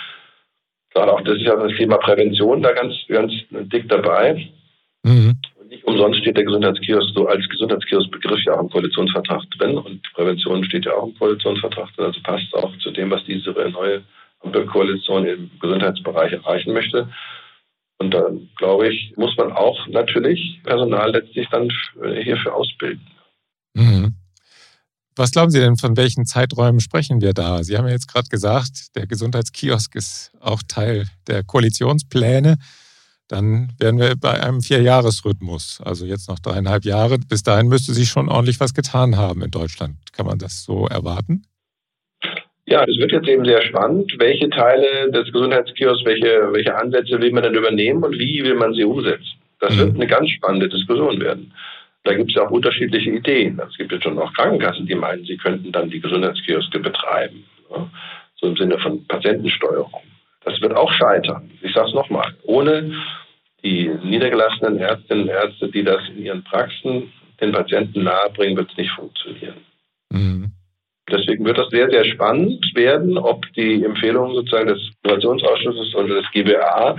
Gerade 0.92 1.12
auch 1.12 1.20
das 1.23 1.37
ist 1.37 1.46
ja 1.46 1.57
das 1.57 1.73
Thema 1.77 1.96
Prävention 1.96 2.62
da 2.62 2.73
ganz, 2.73 2.94
ganz 3.09 3.33
dick 3.51 3.88
dabei. 3.88 4.49
Mhm. 5.03 5.37
nicht 5.68 5.85
umsonst 5.85 6.18
steht 6.18 6.37
der 6.37 6.44
Gesundheitskiosk 6.44 7.14
so 7.14 7.27
als 7.27 7.49
Gesundheitskiosk-Begriff 7.49 8.40
ja 8.44 8.55
auch 8.55 8.61
im 8.61 8.68
Koalitionsvertrag 8.68 9.42
drin 9.57 9.79
und 9.79 10.03
Prävention 10.12 10.62
steht 10.64 10.85
ja 10.85 10.92
auch 10.92 11.07
im 11.07 11.14
Koalitionsvertrag 11.16 11.88
drin. 11.94 12.07
Also 12.07 12.20
passt 12.23 12.55
auch 12.55 12.77
zu 12.79 12.90
dem, 12.90 13.11
was 13.11 13.25
diese 13.25 13.53
neue 13.53 14.03
Koalition 14.70 15.26
im 15.26 15.50
Gesundheitsbereich 15.61 16.33
erreichen 16.33 16.72
möchte. 16.72 17.11
Und 17.98 18.12
dann, 18.12 18.48
glaube 18.57 18.88
ich, 18.88 19.12
muss 19.16 19.37
man 19.37 19.53
auch 19.53 19.87
natürlich 19.88 20.61
Personal 20.64 21.11
letztlich 21.11 21.48
dann 21.50 21.70
hierfür 22.22 22.55
ausbilden. 22.55 23.07
Mhm. 23.74 24.14
Was 25.16 25.33
glauben 25.33 25.50
Sie 25.50 25.61
denn, 25.61 25.76
von 25.76 25.98
welchen 25.98 26.24
Zeiträumen 26.24 26.81
sprechen 26.81 27.20
wir 27.20 27.35
da? 27.35 27.62
Sie 27.62 27.76
haben 27.76 27.87
ja 27.87 27.92
jetzt 27.92 28.09
gerade 28.09 28.29
gesagt, 28.29 28.96
der 28.96 29.07
Gesundheitskiosk 29.07 29.94
ist 29.94 30.33
auch 30.40 30.62
Teil 30.66 31.09
der 31.26 31.44
Koalitionspläne. 31.44 32.57
Dann 33.29 33.72
wären 33.79 33.98
wir 33.98 34.16
bei 34.16 34.42
einem 34.42 34.62
Vierjahresrhythmus, 34.62 35.81
also 35.85 36.07
jetzt 36.07 36.29
noch 36.29 36.38
dreieinhalb 36.38 36.85
Jahre. 36.85 37.18
Bis 37.18 37.42
dahin 37.42 37.68
müsste 37.68 37.92
sich 37.92 38.09
schon 38.09 38.29
ordentlich 38.29 38.61
was 38.61 38.72
getan 38.72 39.16
haben 39.16 39.42
in 39.42 39.50
Deutschland. 39.50 39.98
Kann 40.12 40.26
man 40.26 40.38
das 40.38 40.64
so 40.64 40.87
erwarten? 40.87 41.42
Ja, 42.70 42.85
es 42.85 42.96
wird 42.98 43.11
jetzt 43.11 43.28
eben 43.28 43.44
sehr 43.44 43.62
spannend, 43.62 44.14
welche 44.18 44.48
Teile 44.48 45.11
des 45.11 45.33
Gesundheitskiosks, 45.33 46.04
welche, 46.04 46.52
welche 46.52 46.76
Ansätze 46.76 47.20
will 47.20 47.33
man 47.33 47.42
denn 47.42 47.54
übernehmen 47.54 48.04
und 48.04 48.16
wie 48.16 48.44
will 48.44 48.54
man 48.54 48.72
sie 48.74 48.85
umsetzen. 48.85 49.40
Das 49.59 49.76
wird 49.76 49.94
mhm. 49.94 49.96
eine 49.96 50.06
ganz 50.06 50.30
spannende 50.30 50.68
Diskussion 50.68 51.20
werden. 51.20 51.52
Da 52.04 52.14
gibt 52.14 52.30
es 52.30 52.37
ja 52.37 52.46
auch 52.46 52.50
unterschiedliche 52.52 53.11
Ideen. 53.11 53.61
Es 53.68 53.76
gibt 53.76 53.90
jetzt 53.90 54.04
schon 54.04 54.18
auch 54.20 54.33
Krankenkassen, 54.35 54.87
die 54.87 54.94
meinen, 54.94 55.24
sie 55.24 55.37
könnten 55.37 55.72
dann 55.72 55.90
die 55.90 56.00
Gesundheitskioske 56.00 56.78
betreiben. 56.78 57.44
Ja, 57.70 57.90
so 58.37 58.46
im 58.46 58.56
Sinne 58.56 58.78
von 58.78 59.04
Patientensteuerung. 59.06 60.02
Das 60.44 60.61
wird 60.61 60.74
auch 60.74 60.92
scheitern. 60.92 61.50
Ich 61.62 61.74
sage 61.74 61.88
es 61.88 61.94
nochmal. 61.94 62.35
Ohne 62.44 62.94
die 63.64 63.90
niedergelassenen 64.04 64.78
Ärztinnen 64.78 65.24
und 65.24 65.30
Ärzte, 65.30 65.68
die 65.68 65.83
das 65.83 66.00
in 66.09 66.24
ihren 66.24 66.44
Praxen 66.44 67.12
den 67.40 67.50
Patienten 67.50 68.04
nahebringen, 68.04 68.56
wird 68.56 68.70
es 68.70 68.76
nicht 68.76 68.92
funktionieren. 68.92 69.56
Mhm. 70.11 70.52
Deswegen 71.11 71.44
wird 71.44 71.59
das 71.59 71.68
sehr, 71.70 71.90
sehr 71.90 72.05
spannend 72.05 72.64
werden, 72.75 73.18
ob 73.18 73.44
die 73.55 73.85
Empfehlungen 73.85 74.35
sozusagen 74.35 74.68
des 74.68 74.90
Innovationsausschusses 75.03 75.94
oder 75.94 76.14
des 76.16 76.31
GBA 76.33 76.96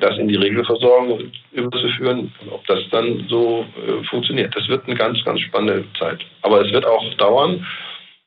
das 0.00 0.18
in 0.18 0.28
die 0.28 0.36
Regelversorgung 0.36 1.30
überzuführen 1.52 2.32
ob 2.50 2.66
das 2.66 2.80
dann 2.90 3.26
so 3.28 3.66
äh, 3.76 4.02
funktioniert. 4.04 4.54
Das 4.56 4.68
wird 4.68 4.86
eine 4.86 4.96
ganz, 4.96 5.22
ganz 5.24 5.40
spannende 5.40 5.84
Zeit. 5.98 6.20
Aber 6.42 6.64
es 6.64 6.72
wird 6.72 6.86
auch 6.86 7.14
dauern, 7.14 7.66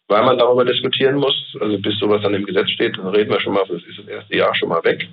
weil 0.08 0.24
man 0.24 0.38
darüber 0.38 0.65
diskutieren 0.65 1.15
muss. 1.15 1.36
Also 1.60 1.78
bis 1.80 1.98
sowas 2.00 2.22
dann 2.22 2.34
im 2.34 2.46
Gesetz 2.46 2.69
steht, 2.69 2.98
dann 2.98 3.08
reden 3.08 3.32
wir 3.32 3.39
schon 3.39 3.54
mal, 3.54 3.65
das 3.67 3.82
ist 3.84 4.00
das 4.00 4.08
erste 4.08 4.36
Jahr 4.36 4.56
schon 4.56 4.69
mal 4.69 4.84
weg. 4.84 5.08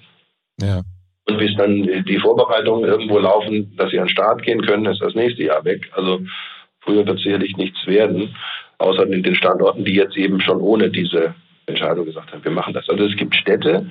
Ja. 0.61 0.83
Und 1.29 1.39
bis 1.39 1.55
dann 1.57 2.05
die 2.05 2.19
Vorbereitungen 2.19 2.85
irgendwo 2.85 3.19
laufen, 3.19 3.75
dass 3.77 3.91
sie 3.91 3.99
an 3.99 4.07
den 4.07 4.13
Start 4.13 4.43
gehen 4.43 4.63
können, 4.63 4.87
ist 4.87 5.01
das 5.01 5.15
nächste 5.15 5.45
Jahr 5.45 5.65
weg. 5.65 5.89
Also 5.93 6.21
früher 6.81 7.07
wird 7.07 7.19
sicherlich 7.19 7.57
nichts 7.57 7.87
werden, 7.87 8.35
außer 8.81 9.07
in 9.11 9.23
den 9.23 9.35
Standorten, 9.35 9.85
die 9.85 9.95
jetzt 9.95 10.17
eben 10.17 10.41
schon 10.41 10.61
ohne 10.61 10.91
diese 10.91 11.35
Entscheidung 11.67 12.07
gesagt 12.07 12.33
haben, 12.33 12.45
wir 12.45 12.51
machen 12.51 12.75
das. 12.75 12.89
Also 12.89 13.05
es 13.05 13.17
gibt 13.17 13.35
Städte 13.37 13.87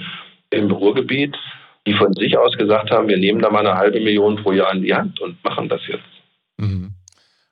im 0.49 0.71
Ruhrgebiet, 0.71 1.35
die 1.85 1.93
von 1.93 2.13
sich 2.13 2.37
aus 2.37 2.57
gesagt 2.57 2.91
haben, 2.91 3.07
wir 3.07 3.17
nehmen 3.17 3.41
da 3.41 3.49
mal 3.49 3.65
eine 3.65 3.77
halbe 3.77 3.99
Million 3.99 4.37
pro 4.37 4.51
Jahr 4.51 4.73
in 4.73 4.81
die 4.81 4.93
Hand 4.93 5.19
und 5.21 5.43
machen 5.43 5.69
das 5.69 5.81
jetzt. 5.87 6.03
Mhm. 6.57 6.95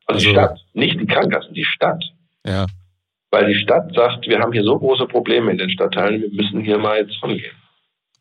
Also, 0.06 0.17
also 0.17 0.26
die 0.26 0.32
Stadt, 0.34 0.60
nicht 0.73 1.00
die 1.00 1.06
Krankenkassen, 1.06 1.54
die 1.54 1.63
Stadt. 1.63 2.04
Ja. 2.45 2.65
Weil 3.30 3.47
die 3.47 3.60
Stadt 3.60 3.93
sagt, 3.93 4.28
wir 4.28 4.39
haben 4.39 4.54
hier 4.54 4.63
so 4.63 4.80
große 4.80 5.06
Probleme 5.06 5.52
in 5.52 5.58
den 5.58 5.69
Stadtteilen, 5.69 6.21
wir 6.21 6.32
müssen 6.32 6.62
hier 6.62 6.78
mal 6.78 7.00
jetzt 7.00 7.21
rangehen. 7.21 7.56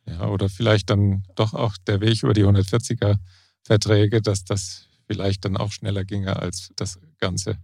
Ja, 0.06 0.28
oder 0.28 0.48
vielleicht 0.48 0.90
dann 0.90 1.24
doch 1.36 1.54
auch 1.54 1.74
der 1.86 2.00
Weg 2.00 2.22
über 2.22 2.32
die 2.32 2.44
140er 2.44 3.16
Verträge, 3.64 4.20
dass 4.20 4.44
das 4.44 4.88
vielleicht 5.08 5.44
dann 5.44 5.56
auch 5.56 5.72
schneller 5.72 6.04
ginge, 6.04 6.36
als 6.36 6.72
das 6.76 7.00
Ganze 7.18 7.56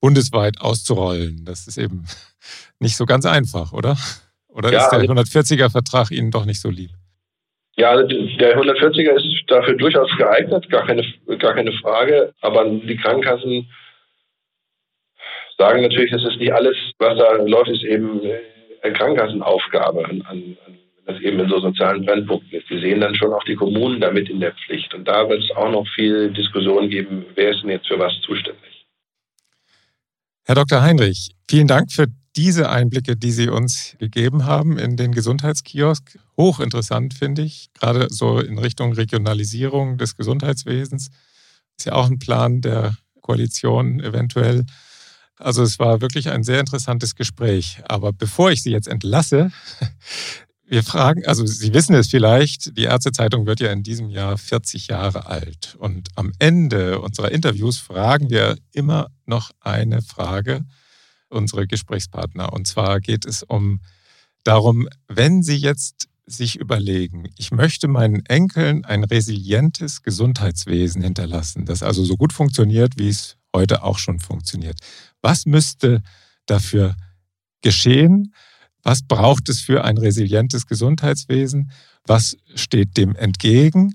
bundesweit 0.00 0.60
auszurollen. 0.60 1.44
Das 1.44 1.66
ist 1.66 1.78
eben 1.78 2.04
nicht 2.80 2.96
so 2.96 3.06
ganz 3.06 3.26
einfach, 3.26 3.72
oder? 3.72 3.96
Oder 4.48 4.72
ja, 4.72 4.84
ist 4.84 4.90
der 4.90 5.00
140er 5.00 5.64
also 5.64 5.72
Vertrag 5.72 6.10
Ihnen 6.10 6.30
doch 6.30 6.46
nicht 6.46 6.60
so 6.60 6.70
lieb? 6.70 6.90
Ja, 7.76 7.90
also 7.90 8.06
der 8.06 8.58
140er 8.58 9.12
ist 9.16 9.44
dafür 9.48 9.74
durchaus 9.74 10.10
geeignet, 10.16 10.70
gar 10.70 10.86
keine, 10.86 11.04
gar 11.38 11.54
keine 11.54 11.72
Frage. 11.72 12.32
Aber 12.40 12.64
die 12.64 12.96
Krankenkassen 12.96 13.70
sagen 15.58 15.82
natürlich, 15.82 16.10
das 16.10 16.24
ist 16.24 16.38
nicht 16.38 16.52
alles, 16.52 16.76
was 16.98 17.18
da 17.18 17.32
läuft, 17.42 17.68
ist 17.68 17.84
eben 17.84 18.20
eine 18.82 18.94
Krankenkassenaufgabe 18.94 20.06
an, 20.06 20.22
an, 20.22 20.56
an 20.66 20.78
das 21.06 21.20
eben 21.20 21.38
in 21.38 21.48
so 21.48 21.60
sozialen 21.60 22.04
Brennpunkten 22.04 22.58
ist. 22.58 22.68
Die 22.68 22.80
sehen 22.80 23.00
dann 23.00 23.14
schon 23.14 23.32
auch 23.32 23.44
die 23.44 23.54
Kommunen 23.54 24.00
damit 24.00 24.28
in 24.28 24.40
der 24.40 24.52
Pflicht. 24.52 24.92
Und 24.92 25.06
da 25.06 25.28
wird 25.28 25.42
es 25.42 25.50
auch 25.52 25.70
noch 25.70 25.86
viel 25.94 26.30
Diskussion 26.30 26.90
geben, 26.90 27.24
wer 27.34 27.50
ist 27.50 27.62
denn 27.62 27.70
jetzt 27.70 27.86
für 27.86 27.98
was 27.98 28.12
zuständig. 28.22 28.65
Herr 30.48 30.54
Dr. 30.54 30.80
Heinrich, 30.80 31.34
vielen 31.50 31.66
Dank 31.66 31.90
für 31.90 32.06
diese 32.36 32.70
Einblicke, 32.70 33.16
die 33.16 33.32
Sie 33.32 33.48
uns 33.48 33.96
gegeben 33.98 34.44
haben 34.44 34.78
in 34.78 34.96
den 34.96 35.10
Gesundheitskiosk. 35.10 36.20
Hochinteressant, 36.36 37.14
finde 37.14 37.42
ich, 37.42 37.70
gerade 37.74 38.06
so 38.10 38.38
in 38.38 38.56
Richtung 38.56 38.92
Regionalisierung 38.92 39.98
des 39.98 40.14
Gesundheitswesens. 40.14 41.08
Ist 41.76 41.86
ja 41.86 41.94
auch 41.94 42.06
ein 42.06 42.20
Plan 42.20 42.60
der 42.60 42.94
Koalition 43.22 43.98
eventuell. 43.98 44.64
Also 45.36 45.64
es 45.64 45.80
war 45.80 46.00
wirklich 46.00 46.30
ein 46.30 46.44
sehr 46.44 46.60
interessantes 46.60 47.16
Gespräch. 47.16 47.80
Aber 47.88 48.12
bevor 48.12 48.52
ich 48.52 48.62
Sie 48.62 48.70
jetzt 48.70 48.86
entlasse, 48.86 49.50
wir 50.68 50.82
fragen, 50.82 51.24
also 51.26 51.46
Sie 51.46 51.72
wissen 51.72 51.94
es 51.94 52.08
vielleicht, 52.08 52.76
die 52.76 52.84
Ärztezeitung 52.84 53.46
wird 53.46 53.60
ja 53.60 53.70
in 53.72 53.82
diesem 53.82 54.10
Jahr 54.10 54.36
40 54.36 54.88
Jahre 54.88 55.26
alt. 55.26 55.76
Und 55.78 56.08
am 56.16 56.32
Ende 56.38 57.00
unserer 57.00 57.30
Interviews 57.30 57.78
fragen 57.78 58.30
wir 58.30 58.56
immer 58.72 59.08
noch 59.26 59.50
eine 59.60 60.02
Frage 60.02 60.64
unsere 61.28 61.66
Gesprächspartner. 61.66 62.52
Und 62.52 62.66
zwar 62.66 63.00
geht 63.00 63.24
es 63.26 63.42
um 63.42 63.80
darum, 64.44 64.88
wenn 65.08 65.42
Sie 65.42 65.56
jetzt 65.56 66.08
sich 66.26 66.56
überlegen, 66.56 67.30
ich 67.36 67.52
möchte 67.52 67.86
meinen 67.86 68.26
Enkeln 68.26 68.84
ein 68.84 69.04
resilientes 69.04 70.02
Gesundheitswesen 70.02 71.02
hinterlassen, 71.02 71.66
das 71.66 71.84
also 71.84 72.04
so 72.04 72.16
gut 72.16 72.32
funktioniert, 72.32 72.98
wie 72.98 73.08
es 73.08 73.36
heute 73.54 73.84
auch 73.84 73.98
schon 73.98 74.18
funktioniert. 74.18 74.80
Was 75.22 75.46
müsste 75.46 76.02
dafür 76.46 76.96
geschehen? 77.62 78.34
Was 78.86 79.02
braucht 79.02 79.48
es 79.48 79.60
für 79.60 79.82
ein 79.82 79.98
resilientes 79.98 80.68
Gesundheitswesen? 80.68 81.72
Was 82.06 82.36
steht 82.54 82.96
dem 82.96 83.16
entgegen? 83.16 83.94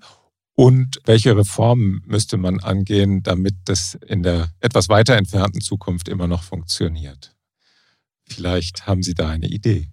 Und 0.54 1.00
welche 1.06 1.34
Reformen 1.38 2.02
müsste 2.06 2.36
man 2.36 2.60
angehen, 2.60 3.24
damit 3.24 3.54
das 3.64 3.96
in 4.06 4.22
der 4.22 4.50
etwas 4.60 4.90
weiter 4.90 5.16
entfernten 5.16 5.62
Zukunft 5.62 6.10
immer 6.10 6.28
noch 6.28 6.44
funktioniert? 6.44 7.32
Vielleicht 8.28 8.86
haben 8.86 9.02
Sie 9.02 9.14
da 9.14 9.30
eine 9.30 9.48
Idee. 9.48 9.88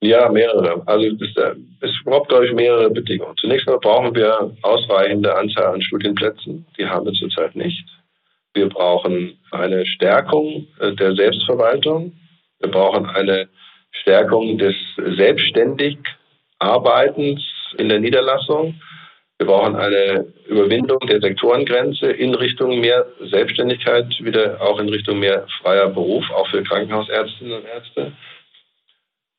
Ja, 0.00 0.28
mehrere. 0.32 0.82
Also 0.88 1.06
es, 1.06 1.54
es 1.80 1.92
braucht, 2.04 2.28
glaube 2.28 2.48
ich, 2.48 2.54
mehrere 2.54 2.90
Bedingungen. 2.90 3.36
Zunächst 3.36 3.68
mal 3.68 3.78
brauchen 3.78 4.16
wir 4.16 4.52
ausreichende 4.62 5.32
Anzahl 5.32 5.74
an 5.74 5.80
Studienplätzen. 5.80 6.66
Die 6.76 6.86
haben 6.86 7.06
wir 7.06 7.12
zurzeit 7.12 7.54
nicht. 7.54 7.84
Wir 8.52 8.68
brauchen 8.68 9.38
eine 9.52 9.86
Stärkung 9.86 10.66
äh, 10.80 10.92
der 10.96 11.14
Selbstverwaltung. 11.14 12.14
Wir 12.58 12.68
brauchen 12.68 13.06
eine 13.06 13.48
Stärkung 13.92 14.58
des 14.58 14.74
selbstständig 15.16 15.98
Arbeitens 16.58 17.42
in 17.78 17.88
der 17.88 18.00
Niederlassung. 18.00 18.80
Wir 19.38 19.46
brauchen 19.46 19.74
eine 19.74 20.32
Überwindung 20.46 21.00
der 21.00 21.20
Sektorengrenze 21.20 22.06
in 22.06 22.34
Richtung 22.34 22.80
mehr 22.80 23.06
Selbstständigkeit, 23.30 24.06
wieder 24.20 24.60
auch 24.60 24.78
in 24.78 24.88
Richtung 24.88 25.18
mehr 25.18 25.46
freier 25.60 25.88
Beruf, 25.88 26.24
auch 26.30 26.48
für 26.48 26.62
Krankenhausärztinnen 26.62 27.54
und 27.54 27.64
Ärzte. 27.64 28.12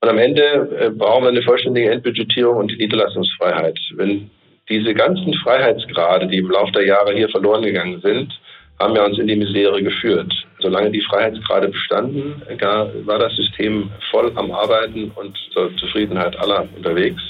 Und 0.02 0.10
am 0.10 0.18
Ende 0.18 0.44
äh, 0.78 0.89
brauchen 0.89 1.24
wir 1.24 1.30
eine 1.30 1.44
vollständige 1.44 1.89
Entbudgetierung 1.89 2.58
und 2.58 2.72
die 2.72 2.76
Niederlassungsfreiheit. 2.76 3.80
Wenn 3.96 4.30
diese 4.68 4.94
ganzen 4.94 5.34
Freiheitsgrade, 5.36 6.28
die 6.28 6.39
im 6.39 6.52
Laufe 6.52 6.74
der 6.74 6.86
Jahre 6.86 7.13
hier 7.13 7.30
verloren 7.30 7.63
gegangen 7.63 8.02
sind, 8.02 8.38
haben 8.80 8.96
ja 8.96 9.06
uns 9.06 9.18
in 9.18 9.28
die 9.28 9.38
Misere 9.38 9.82
geführt. 9.82 10.34
Solange 10.63 10.91
die 10.91 11.02
Freiheitsgrade 11.02 11.67
bestanden, 11.67 12.41
war 13.06 13.19
das 13.19 13.36
System 13.36 13.91
voll 14.10 14.32
am 14.36 14.49
Arbeiten 14.52 15.12
und 15.15 15.38
zur 15.52 15.76
Zufriedenheit 15.76 16.39
aller 16.39 16.65
unterwegs. 16.76 17.21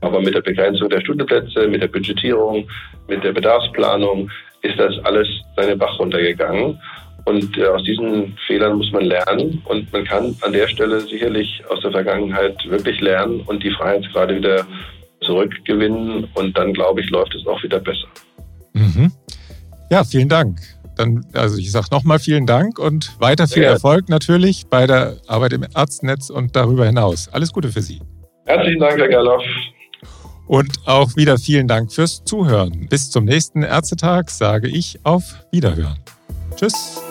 Aber 0.00 0.20
mit 0.20 0.34
der 0.34 0.42
Begrenzung 0.42 0.90
der 0.90 1.00
Studienplätze, 1.00 1.68
mit 1.68 1.80
der 1.80 1.88
Budgetierung, 1.88 2.68
mit 3.06 3.22
der 3.22 3.32
Bedarfsplanung 3.32 4.28
ist 4.62 4.78
das 4.78 4.92
alles 5.04 5.28
seine 5.54 5.76
Bach 5.76 5.96
runtergegangen. 5.98 6.78
Und 7.24 7.56
äh, 7.56 7.66
aus 7.66 7.82
diesen 7.84 8.36
Fehlern 8.46 8.76
muss 8.78 8.90
man 8.92 9.04
lernen 9.04 9.62
und 9.64 9.92
man 9.92 10.04
kann 10.04 10.36
an 10.42 10.52
der 10.52 10.68
Stelle 10.68 11.00
sicherlich 11.00 11.62
aus 11.68 11.80
der 11.80 11.92
Vergangenheit 11.92 12.56
wirklich 12.68 13.00
lernen 13.00 13.40
und 13.46 13.62
die 13.62 13.70
Freiheitsgrade 13.70 14.36
wieder 14.36 14.66
zurückgewinnen 15.22 16.28
und 16.34 16.58
dann, 16.58 16.72
glaube 16.72 17.00
ich, 17.00 17.10
läuft 17.10 17.34
es 17.34 17.46
auch 17.46 17.62
wieder 17.62 17.80
besser. 17.80 18.08
Mhm. 18.74 19.10
Ja, 19.90 20.04
vielen 20.04 20.28
Dank. 20.28 20.58
Dann, 20.96 21.24
also 21.34 21.58
ich 21.58 21.70
sage 21.70 21.86
nochmal 21.90 22.18
vielen 22.18 22.46
Dank 22.46 22.78
und 22.78 23.20
weiter 23.20 23.46
viel 23.46 23.62
ja. 23.62 23.70
Erfolg 23.70 24.08
natürlich 24.08 24.66
bei 24.68 24.86
der 24.86 25.18
Arbeit 25.26 25.52
im 25.52 25.64
Arztnetz 25.74 26.30
und 26.30 26.56
darüber 26.56 26.86
hinaus. 26.86 27.28
Alles 27.28 27.52
Gute 27.52 27.70
für 27.70 27.82
Sie. 27.82 28.00
Herzlichen 28.46 28.80
Dank, 28.80 28.98
Herr 28.98 29.08
Gerloff. 29.08 29.42
Und 30.46 30.86
auch 30.86 31.16
wieder 31.16 31.38
vielen 31.38 31.68
Dank 31.68 31.92
fürs 31.92 32.24
Zuhören. 32.24 32.86
Bis 32.88 33.10
zum 33.10 33.24
nächsten 33.24 33.62
Ärztetag 33.62 34.30
sage 34.30 34.68
ich 34.68 34.98
auf 35.04 35.44
Wiederhören. 35.50 35.98
Tschüss. 36.56 37.05